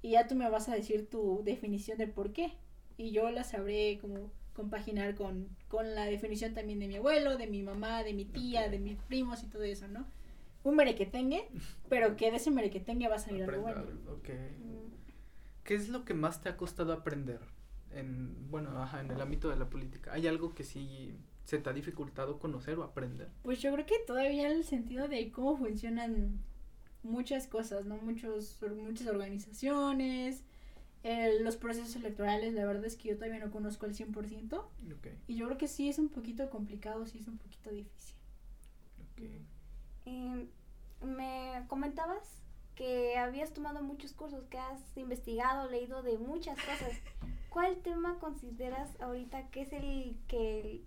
[0.02, 2.52] Y ya tú me vas a decir tu definición de por qué.
[2.96, 7.46] Y yo la sabré como compaginar con, con la definición también de mi abuelo, de
[7.46, 10.06] mi mamá, de mi tía, de mis primos y todo eso, ¿no?
[10.62, 11.48] Un merequetengue,
[11.88, 13.80] pero que de ese merequetengue va a salir algo bueno.
[13.80, 14.28] algo, ok.
[14.28, 17.40] Mm, ¿Qué es lo que más te ha costado aprender
[17.90, 20.12] en, bueno, ajá, en el ámbito de la política?
[20.12, 21.14] ¿Hay algo que sí
[21.44, 23.30] se te ha dificultado conocer o aprender?
[23.42, 26.42] Pues yo creo que todavía en el sentido de cómo funcionan
[27.02, 27.96] muchas cosas, ¿no?
[27.98, 30.44] Muchos, muchas organizaciones,
[31.02, 34.70] eh, los procesos electorales, la verdad es que yo todavía no conozco al 100%.
[34.92, 38.16] Ok, Y yo creo que sí es un poquito complicado, sí es un poquito difícil.
[38.98, 39.20] ok.
[40.06, 40.48] eh,
[41.02, 42.42] me comentabas
[42.74, 46.90] que habías tomado muchos cursos, que has investigado, leído de muchas cosas.
[47.48, 50.84] ¿Cuál tema consideras ahorita que es el que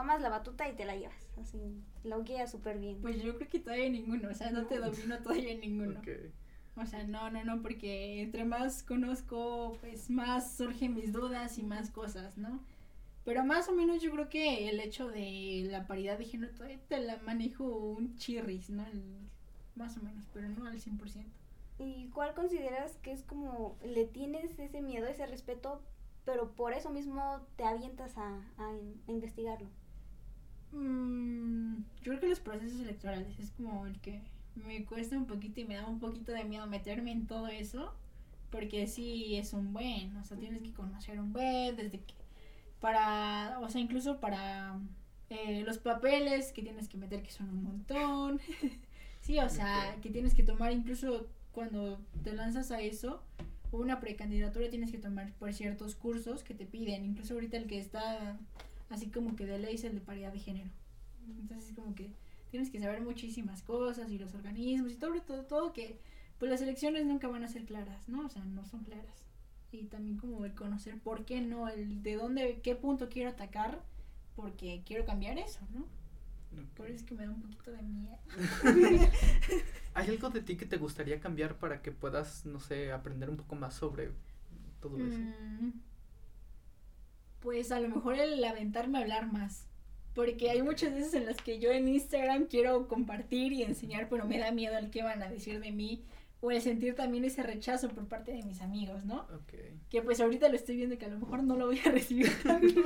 [0.00, 1.28] tomas la batuta y te la llevas?
[1.40, 1.58] Así,
[2.04, 2.98] lo guías súper bien.
[3.02, 6.00] Pues yo creo que todavía ninguno, o sea, no te domino todavía ninguno.
[6.76, 11.62] O sea, no, no, no, porque entre más conozco, pues más surgen mis dudas y
[11.62, 12.60] más cosas, ¿no?
[13.24, 16.80] Pero más o menos yo creo que el hecho de la paridad de género todavía
[16.88, 18.86] te la manejo un chirris, ¿no?
[18.86, 19.28] El-
[19.76, 21.36] más o menos, pero no al 100%.
[21.78, 25.82] ¿Y cuál consideras que es como le tienes ese miedo, ese respeto,
[26.24, 29.68] pero por eso mismo te avientas a, a in- a investigarlo?
[30.72, 34.22] Mm, yo creo que los procesos electorales es como el que
[34.54, 37.94] me cuesta un poquito y me da un poquito de miedo meterme en todo eso,
[38.50, 42.14] porque sí es un buen, o sea, tienes que conocer un buen, desde que
[42.80, 44.78] para, o sea, incluso para
[45.28, 48.40] eh, los papeles que tienes que meter que son un montón,
[49.20, 53.22] sí, o sea, que tienes que tomar incluso cuando te lanzas a eso,
[53.72, 57.78] una precandidatura tienes que tomar por ciertos cursos que te piden, incluso ahorita el que
[57.78, 58.38] está
[58.90, 60.70] así como que de ley es el de paridad de género.
[61.40, 62.12] Entonces como que
[62.50, 65.98] tienes que saber muchísimas cosas y los organismos y todo, todo, todo que
[66.38, 68.26] pues las elecciones nunca van a ser claras, ¿no?
[68.26, 69.24] O sea, no son claras.
[69.72, 73.82] Y también como el conocer por qué no, el de dónde, qué punto quiero atacar,
[74.34, 75.86] porque quiero cambiar eso, ¿no?
[76.76, 78.18] Por eso es que me da un poquito de miedo.
[79.94, 83.36] ¿Hay algo de ti que te gustaría cambiar para que puedas, no sé, aprender un
[83.36, 84.10] poco más sobre
[84.80, 85.18] todo eso?
[85.18, 85.72] Mm,
[87.40, 89.66] Pues a lo mejor el aventarme a hablar más.
[90.14, 94.26] Porque hay muchas veces en las que yo en Instagram quiero compartir y enseñar, pero
[94.26, 96.04] me da miedo el que van a decir de mí.
[96.42, 99.20] O el sentir también ese rechazo por parte de mis amigos, ¿no?
[99.34, 99.52] Ok,
[99.90, 102.30] Que pues ahorita lo estoy viendo que a lo mejor no lo voy a recibir
[102.42, 102.80] tanto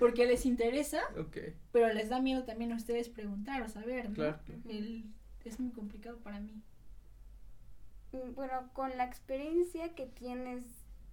[0.00, 1.36] porque les interesa, ok,
[1.70, 4.14] pero les da miedo también a ustedes preguntar o saber, ¿no?
[4.16, 4.38] claro.
[4.68, 5.04] El-
[5.44, 6.60] es muy complicado para mí.
[8.12, 10.64] Mm, Bueno, con la experiencia que tienes,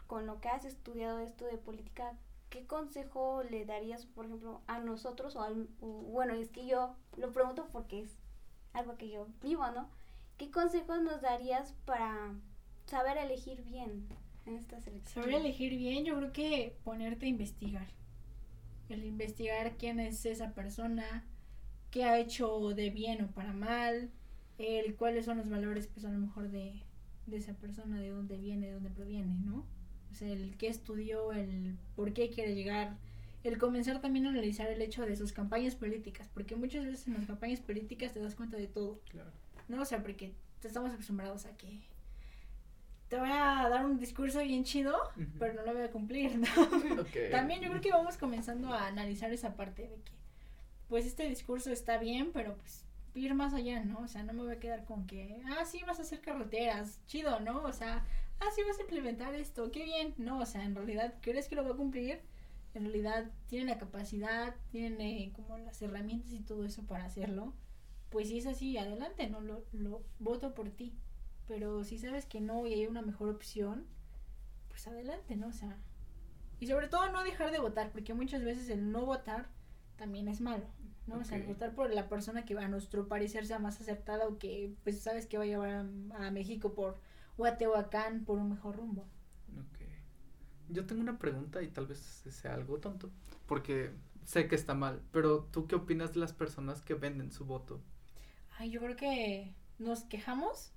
[0.08, 2.14] con lo que has estudiado esto de política,
[2.50, 6.96] ¿qué consejo le darías, por ejemplo, a nosotros o al, o- bueno, es que yo
[7.18, 8.18] lo pregunto porque es
[8.74, 9.90] algo que yo vivo, ¿no?
[10.38, 12.34] ¿Qué consejos nos darías para
[12.86, 14.08] saber elegir bien
[14.46, 15.30] en estas elecciones?
[15.32, 17.88] Saber elegir bien, yo creo que ponerte a investigar.
[18.90, 21.26] El investigar quién es esa persona,
[21.92, 24.10] qué ha hecho de bien o para mal,
[24.58, 26.82] el cuáles son los valores, pues a lo mejor de,
[27.26, 29.66] de esa persona, de dónde viene, de dónde proviene, ¿no?
[30.18, 32.98] Sea, el qué estudió, el por qué quiere llegar,
[33.44, 37.14] el comenzar también a analizar el hecho de sus campañas políticas, porque muchas veces en
[37.14, 39.00] las campañas políticas te das cuenta de todo.
[39.12, 39.32] claro.
[39.68, 39.82] ¿no?
[39.82, 41.80] O sea, porque estamos acostumbrados a que
[43.10, 44.98] te voy a dar un discurso bien chido,
[45.40, 47.02] pero no lo voy a cumplir, ¿no?
[47.02, 47.16] Ok.
[47.32, 50.12] También yo creo que vamos comenzando a analizar esa parte de que,
[50.90, 54.00] pues este discurso está bien, pero pues ir más allá, ¿no?
[54.00, 57.00] O sea, no me voy a quedar con que, ah, sí, vas a hacer carreteras,
[57.08, 57.64] chido, ¿no?
[57.64, 58.06] O sea,
[58.40, 60.40] ah, sí, vas a implementar esto, qué bien, ¿no?
[60.40, 62.22] O sea, en realidad, ¿crees que lo va a cumplir?
[62.74, 67.54] En realidad, tienen la capacidad, tienen eh, como las herramientas y todo eso para hacerlo.
[68.10, 69.42] Pues si es así, adelante, ¿no?
[69.42, 70.94] Lo, lo voto por ti.
[71.48, 73.86] Pero si sabes que no y hay una mejor opción,
[74.70, 75.48] pues adelante, ¿no?
[75.48, 75.78] O sea,
[76.60, 79.50] y sobre todo no dejar de votar, porque muchas veces el no votar
[79.96, 80.66] también es malo,
[81.08, 81.18] ¿no?
[81.18, 84.74] O sea, votar por la persona que a nuestro parecer sea más acertada o que,
[84.84, 87.00] pues, sabes que va a llevar a, a México por
[87.38, 89.04] Huatehuacán por un mejor rumbo.
[89.54, 89.80] Ok.
[90.70, 93.12] Yo tengo una pregunta y tal vez sea algo tonto,
[93.46, 93.92] porque
[94.26, 97.82] sé que está mal, pero ¿tú qué opinas de las personas que venden su voto?
[98.58, 100.74] Ay, yo creo que nos quejamos,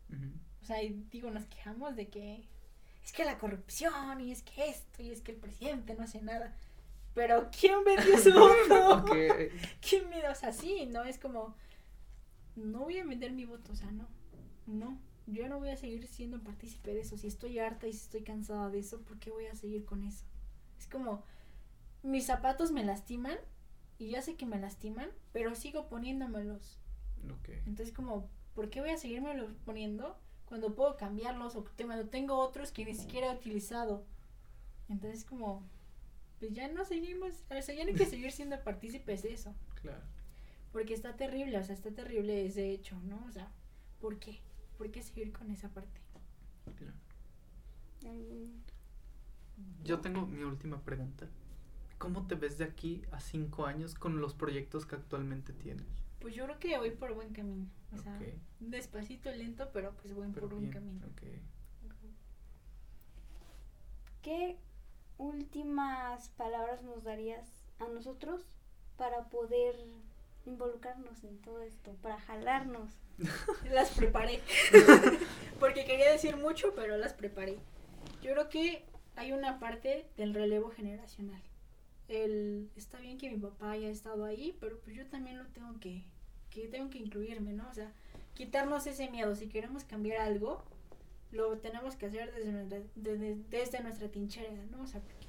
[0.63, 0.77] o sea,
[1.11, 2.47] digo, nos quejamos de que
[3.03, 6.21] es que la corrupción y es que esto y es que el presidente no hace
[6.23, 6.55] nada.
[7.15, 8.33] Pero ¿quién vendió su
[8.69, 9.05] voto?
[9.81, 11.03] ¿Quién me O sea, sí, ¿no?
[11.05, 11.57] Es como,
[12.55, 14.07] no voy a vender mi voto, o sea, no,
[14.67, 14.99] no.
[15.27, 17.16] Yo no voy a seguir siendo partícipe de eso.
[17.16, 20.03] Si estoy harta y si estoy cansada de eso, ¿por qué voy a seguir con
[20.03, 20.25] eso?
[20.79, 21.23] Es como,
[22.03, 23.39] mis zapatos me lastiman
[23.99, 26.79] y ya sé que me lastiman, pero sigo poniéndomelos.
[27.66, 32.73] Entonces, como, ¿por qué voy a seguirme poniendo cuando puedo cambiarlos o cuando tengo otros
[32.73, 34.05] que ni siquiera he utilizado?
[34.89, 35.62] Entonces, como,
[36.39, 39.55] pues ya no seguimos, o sea, ya no hay que seguir siendo partícipes de eso.
[39.81, 40.03] Claro.
[40.73, 43.23] Porque está terrible, o sea, está terrible ese hecho, ¿no?
[43.29, 43.53] O sea,
[44.01, 44.41] ¿por qué?
[44.81, 46.01] ¿Por qué seguir con esa parte?
[46.76, 46.95] claro.
[49.85, 51.28] Yo tengo mi última pregunta.
[51.99, 55.87] ¿Cómo te ves de aquí a cinco años con los proyectos que actualmente tienes?
[56.20, 57.66] Pues yo creo que voy por buen camino.
[57.93, 58.18] O sea,
[58.61, 61.07] despacito, lento, pero pues voy Pero por buen bien, camino.
[61.07, 61.22] ok.
[64.22, 64.59] ¿Qué
[65.18, 68.43] últimas palabras nos darías a nosotros
[68.97, 69.76] para poder
[70.47, 72.91] involucrarnos en todo esto, para jalarnos?
[73.71, 74.41] Las preparé.
[75.61, 77.59] Porque quería decir mucho, pero las preparé.
[78.23, 78.85] Yo creo que
[79.16, 81.43] hay una parte del relevo generacional.
[82.09, 85.79] El, está bien que mi papá haya estado ahí, pero pues yo también lo tengo
[85.79, 86.05] que,
[86.49, 87.68] que tengo que incluirme, ¿no?
[87.68, 87.93] O sea,
[88.35, 89.35] quitarnos ese miedo.
[89.37, 90.64] Si queremos cambiar algo,
[91.31, 94.83] lo tenemos que hacer desde nuestra, desde, desde nuestra tinchera, ¿no?
[94.83, 95.27] O sea, porque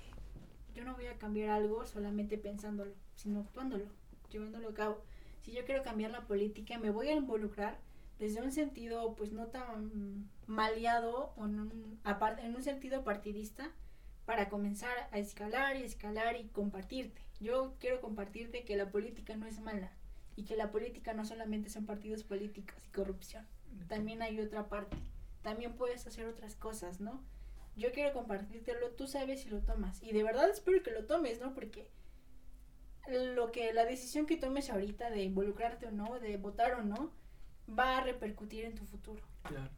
[0.73, 3.85] yo no voy a cambiar algo solamente pensándolo, sino actuándolo,
[4.31, 5.03] llevándolo a cabo.
[5.41, 7.77] Si yo quiero cambiar la política, me voy a involucrar
[8.19, 13.71] desde un sentido, pues no tan maleado o en un, apar- en un sentido partidista
[14.25, 17.21] para comenzar a escalar y escalar y compartirte.
[17.39, 19.91] Yo quiero compartirte que la política no es mala
[20.35, 23.45] y que la política no solamente son partidos políticos y corrupción
[23.87, 24.97] también hay otra parte.
[25.41, 27.21] También puedes hacer otras cosas, ¿no?
[27.75, 30.01] Yo quiero compartírtelo, tú sabes si lo tomas.
[30.03, 31.53] Y de verdad espero que lo tomes, ¿no?
[31.53, 31.87] Porque
[33.07, 37.11] lo que la decisión que tomes ahorita de involucrarte o no, de votar o no,
[37.67, 39.21] va a repercutir en tu futuro.
[39.43, 39.69] Claro.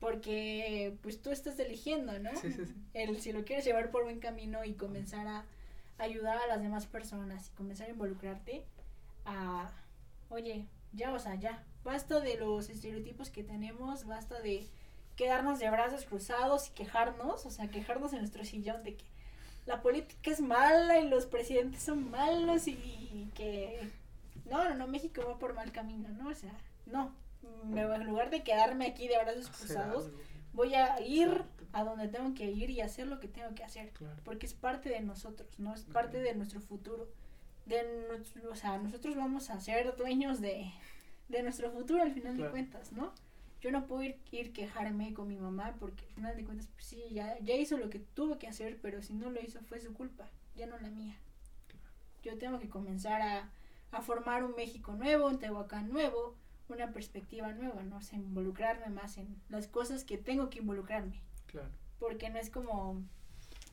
[0.00, 2.34] Porque pues tú estás eligiendo, ¿no?
[2.36, 2.74] Sí, sí, sí.
[2.92, 5.44] El si lo quieres llevar por buen camino y comenzar a
[5.98, 8.64] ayudar a las demás personas y comenzar a involucrarte
[9.24, 9.70] a,
[10.28, 14.66] oye, ya, o sea, ya, basta de los estereotipos que tenemos, basta de
[15.16, 19.04] quedarnos de brazos cruzados y quejarnos, o sea, quejarnos en nuestro sillón de que
[19.66, 23.90] la política es mala y los presidentes son malos y que
[24.44, 26.28] no, no, no, México va por mal camino, ¿no?
[26.30, 26.52] O sea,
[26.86, 27.12] no,
[27.64, 30.10] me- en lugar de quedarme aquí de brazos cruzados,
[30.52, 31.42] voy a ir
[31.72, 34.16] a donde tengo que ir y hacer lo que tengo que hacer Claro.
[34.24, 35.74] porque es parte de nosotros, ¿no?
[35.74, 37.08] Es parte de nuestro futuro.
[37.66, 40.70] De nuestro- o sea, nosotros vamos a ser dueños de,
[41.28, 42.44] de nuestro futuro al final Claro.
[42.46, 43.12] de cuentas, ¿no?
[43.60, 46.84] Yo no puedo ir, ir quejarme con mi mamá porque al final de cuentas, pues
[46.86, 49.80] sí, ya, ya hizo lo que tuvo que hacer, pero si no lo hizo fue
[49.80, 51.16] su culpa, ya no la mía.
[52.22, 53.50] Yo tengo que comenzar a,
[53.92, 56.36] a formar un México nuevo, un Tehuacán nuevo,
[56.68, 57.96] una perspectiva nueva, ¿no?
[57.96, 61.68] O sea, involucrarme más en las cosas que tengo que involucrarme Claro.
[61.98, 63.02] porque no es como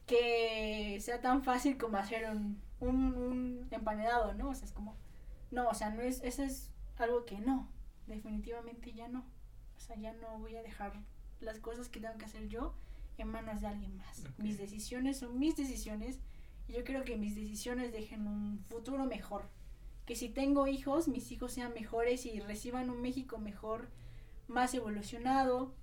[0.06, 4.50] que sea tan fácil como hacer un, un, un emparedado, ¿no?
[4.50, 4.96] O sea, es como,
[5.52, 7.70] no, o sea, no es, eso es algo que no,
[8.08, 9.24] definitivamente ya no.
[9.84, 10.94] O sea, ya no voy a dejar
[11.42, 12.74] las cosas que tengo que hacer yo
[13.18, 14.24] en manos de alguien más.
[14.38, 16.20] Mis decisiones son mis decisiones
[16.70, 19.44] y yo quiero que mis decisiones dejen un futuro mejor.
[20.06, 23.90] Que si tengo hijos, mis hijos sean mejores y reciban un México mejor,
[24.48, 25.74] más evolucionado,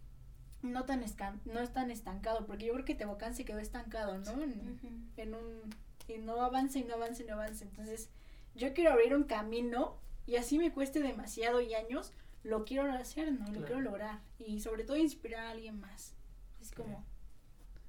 [0.62, 4.18] no tan escan no es tan estancado, porque yo creo que Tehuacán se quedó estancado,
[4.18, 4.42] ¿no?
[4.42, 4.88] En, Ujú.
[5.18, 5.74] en un
[6.08, 7.64] y no avanza y no avanza y no avanza.
[7.64, 8.08] Entonces,
[8.54, 12.12] yo quiero abrir un camino y así me cueste demasiado y años,
[12.42, 13.46] lo quiero hacer, ¿no?
[13.46, 13.66] Lo Claro.
[13.66, 16.14] quiero lograr y sobre todo inspirar a alguien más.
[16.60, 17.04] Es como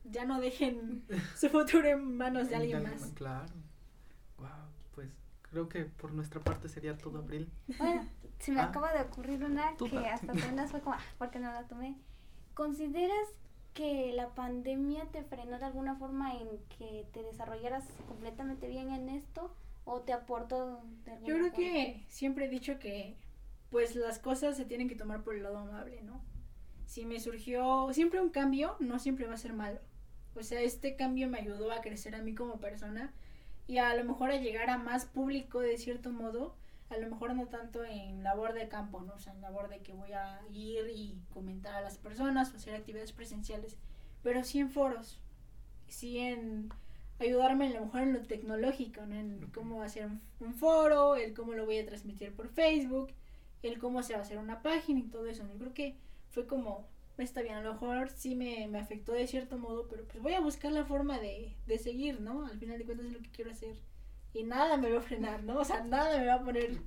[0.04, 1.06] ya no dejen
[1.38, 3.12] su futuro en manos de alguien más.
[3.16, 3.54] Claro.
[4.38, 4.48] Wow,
[4.96, 5.10] pues
[5.44, 7.50] creo que por nuestra parte sería todo abril.
[7.78, 8.08] Bueno,
[8.40, 8.66] se me Ah.
[8.66, 11.96] acaba de ocurrir una que hasta apenas fue como, ah, ¿por qué no la tomé?
[12.54, 13.28] ¿Consideras
[13.74, 16.48] que la pandemia te frenó de alguna forma en
[16.78, 21.56] que te desarrollaras completamente bien en esto o te aportó de alguna Yo creo forma?
[21.56, 23.16] que siempre he dicho que
[23.72, 26.22] pues las cosas se tienen que tomar por el lado amable, ¿no?
[26.86, 29.80] Si me surgió siempre un cambio, no siempre va a ser malo.
[30.36, 33.14] O sea, este cambio me ayudó a crecer a mí como persona
[33.68, 36.54] y a lo mejor a llegar a más público de cierto modo,
[36.90, 39.14] a lo mejor no tanto en labor de campo, ¿no?
[39.14, 42.58] O sea, en labor de que voy a ir y comentar a las personas o
[42.58, 43.78] hacer actividades presenciales,
[44.22, 45.18] pero sí en foros,
[45.88, 46.70] sí en
[47.20, 49.16] ayudarme a lo mejor en lo tecnológico, ¿no?
[49.16, 53.14] En cómo hacer un, un foro, el cómo lo voy a transmitir por Facebook,
[53.64, 55.44] el cómo se va a hacer una página y todo eso.
[55.48, 55.96] Yo creo que
[56.32, 56.88] fue como,
[57.18, 60.34] está bien, a lo mejor sí me, me afectó de cierto modo, pero pues voy
[60.34, 62.46] a buscar la forma de, de seguir, ¿no?
[62.46, 63.76] Al final de cuentas es lo que quiero hacer.
[64.34, 65.60] y nada me va a frenar, ¿no?
[65.60, 66.80] O sea, nada me va a poner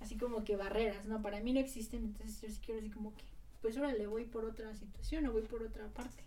[0.00, 1.22] así como que barreras, ¿no?
[1.22, 3.24] Para mí no existen, entonces yo sí quiero así como que,
[3.60, 6.24] pues ahora le voy por otra situación o voy por otra parte.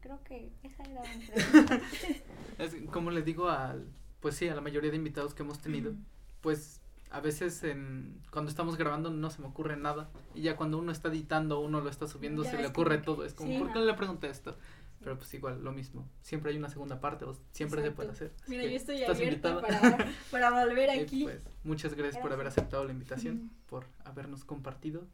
[0.00, 1.80] Creo que esa era mi pregunta.
[2.58, 3.86] Es como les digo al,
[4.20, 5.94] pues sí, a la mayoría de invitados que hemos tenido,
[6.40, 6.80] pues
[7.10, 10.92] a veces en, cuando estamos grabando no se me ocurre nada y ya cuando uno
[10.92, 13.58] está editando, uno lo está subiendo, Ya se le ocurre que- todo, es como, sí.
[13.58, 14.56] ¿por qué no le pregunté esto?
[15.00, 18.32] Pero pues igual, lo mismo, siempre hay una segunda parte, o siempre se puede hacer.
[18.48, 19.60] Mira, yo estoy abierta invitada.
[19.60, 21.22] para, para volver aquí.
[21.24, 25.06] pues, muchas gracias, por haber aceptado la invitación, por habernos compartido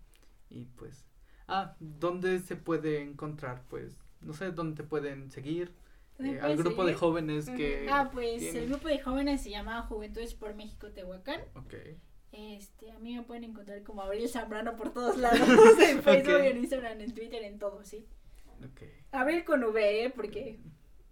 [0.48, 1.04] y pues,
[1.48, 3.64] ah, ¿dónde se puede encontrar?
[3.68, 5.74] Pues, no sé, ¿dónde te pueden seguir?
[6.18, 7.86] ¿Dónde Eh, al grupo de jóvenes que...
[7.90, 11.40] Ah, pues tienen- el grupo de jóvenes se llama Juventudes por México Tehuacán.
[11.54, 11.74] Ok.
[12.32, 15.38] Este, a mí me pueden encontrar como Abril Zambrano por todos lados,
[15.80, 16.40] en Facebook, Ok.
[16.44, 18.06] en Instagram, en Twitter, en todo, sí.
[18.64, 18.82] Ok.
[19.10, 20.10] Abril con V, ¿eh?
[20.10, 20.58] Porque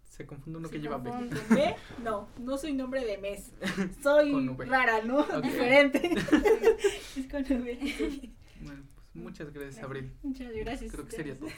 [0.04, 1.10] Se confunde uno se que lleva B.
[2.02, 3.52] no, no soy nombre de mes,
[4.02, 4.32] soy
[4.66, 5.24] rara, ¿no?
[5.42, 6.10] Diferente.
[7.16, 8.30] es con V.
[8.62, 10.12] Bueno, pues muchas gracias, Abril.
[10.22, 10.90] Muchas gracias.
[10.92, 11.48] Creo que sería todo.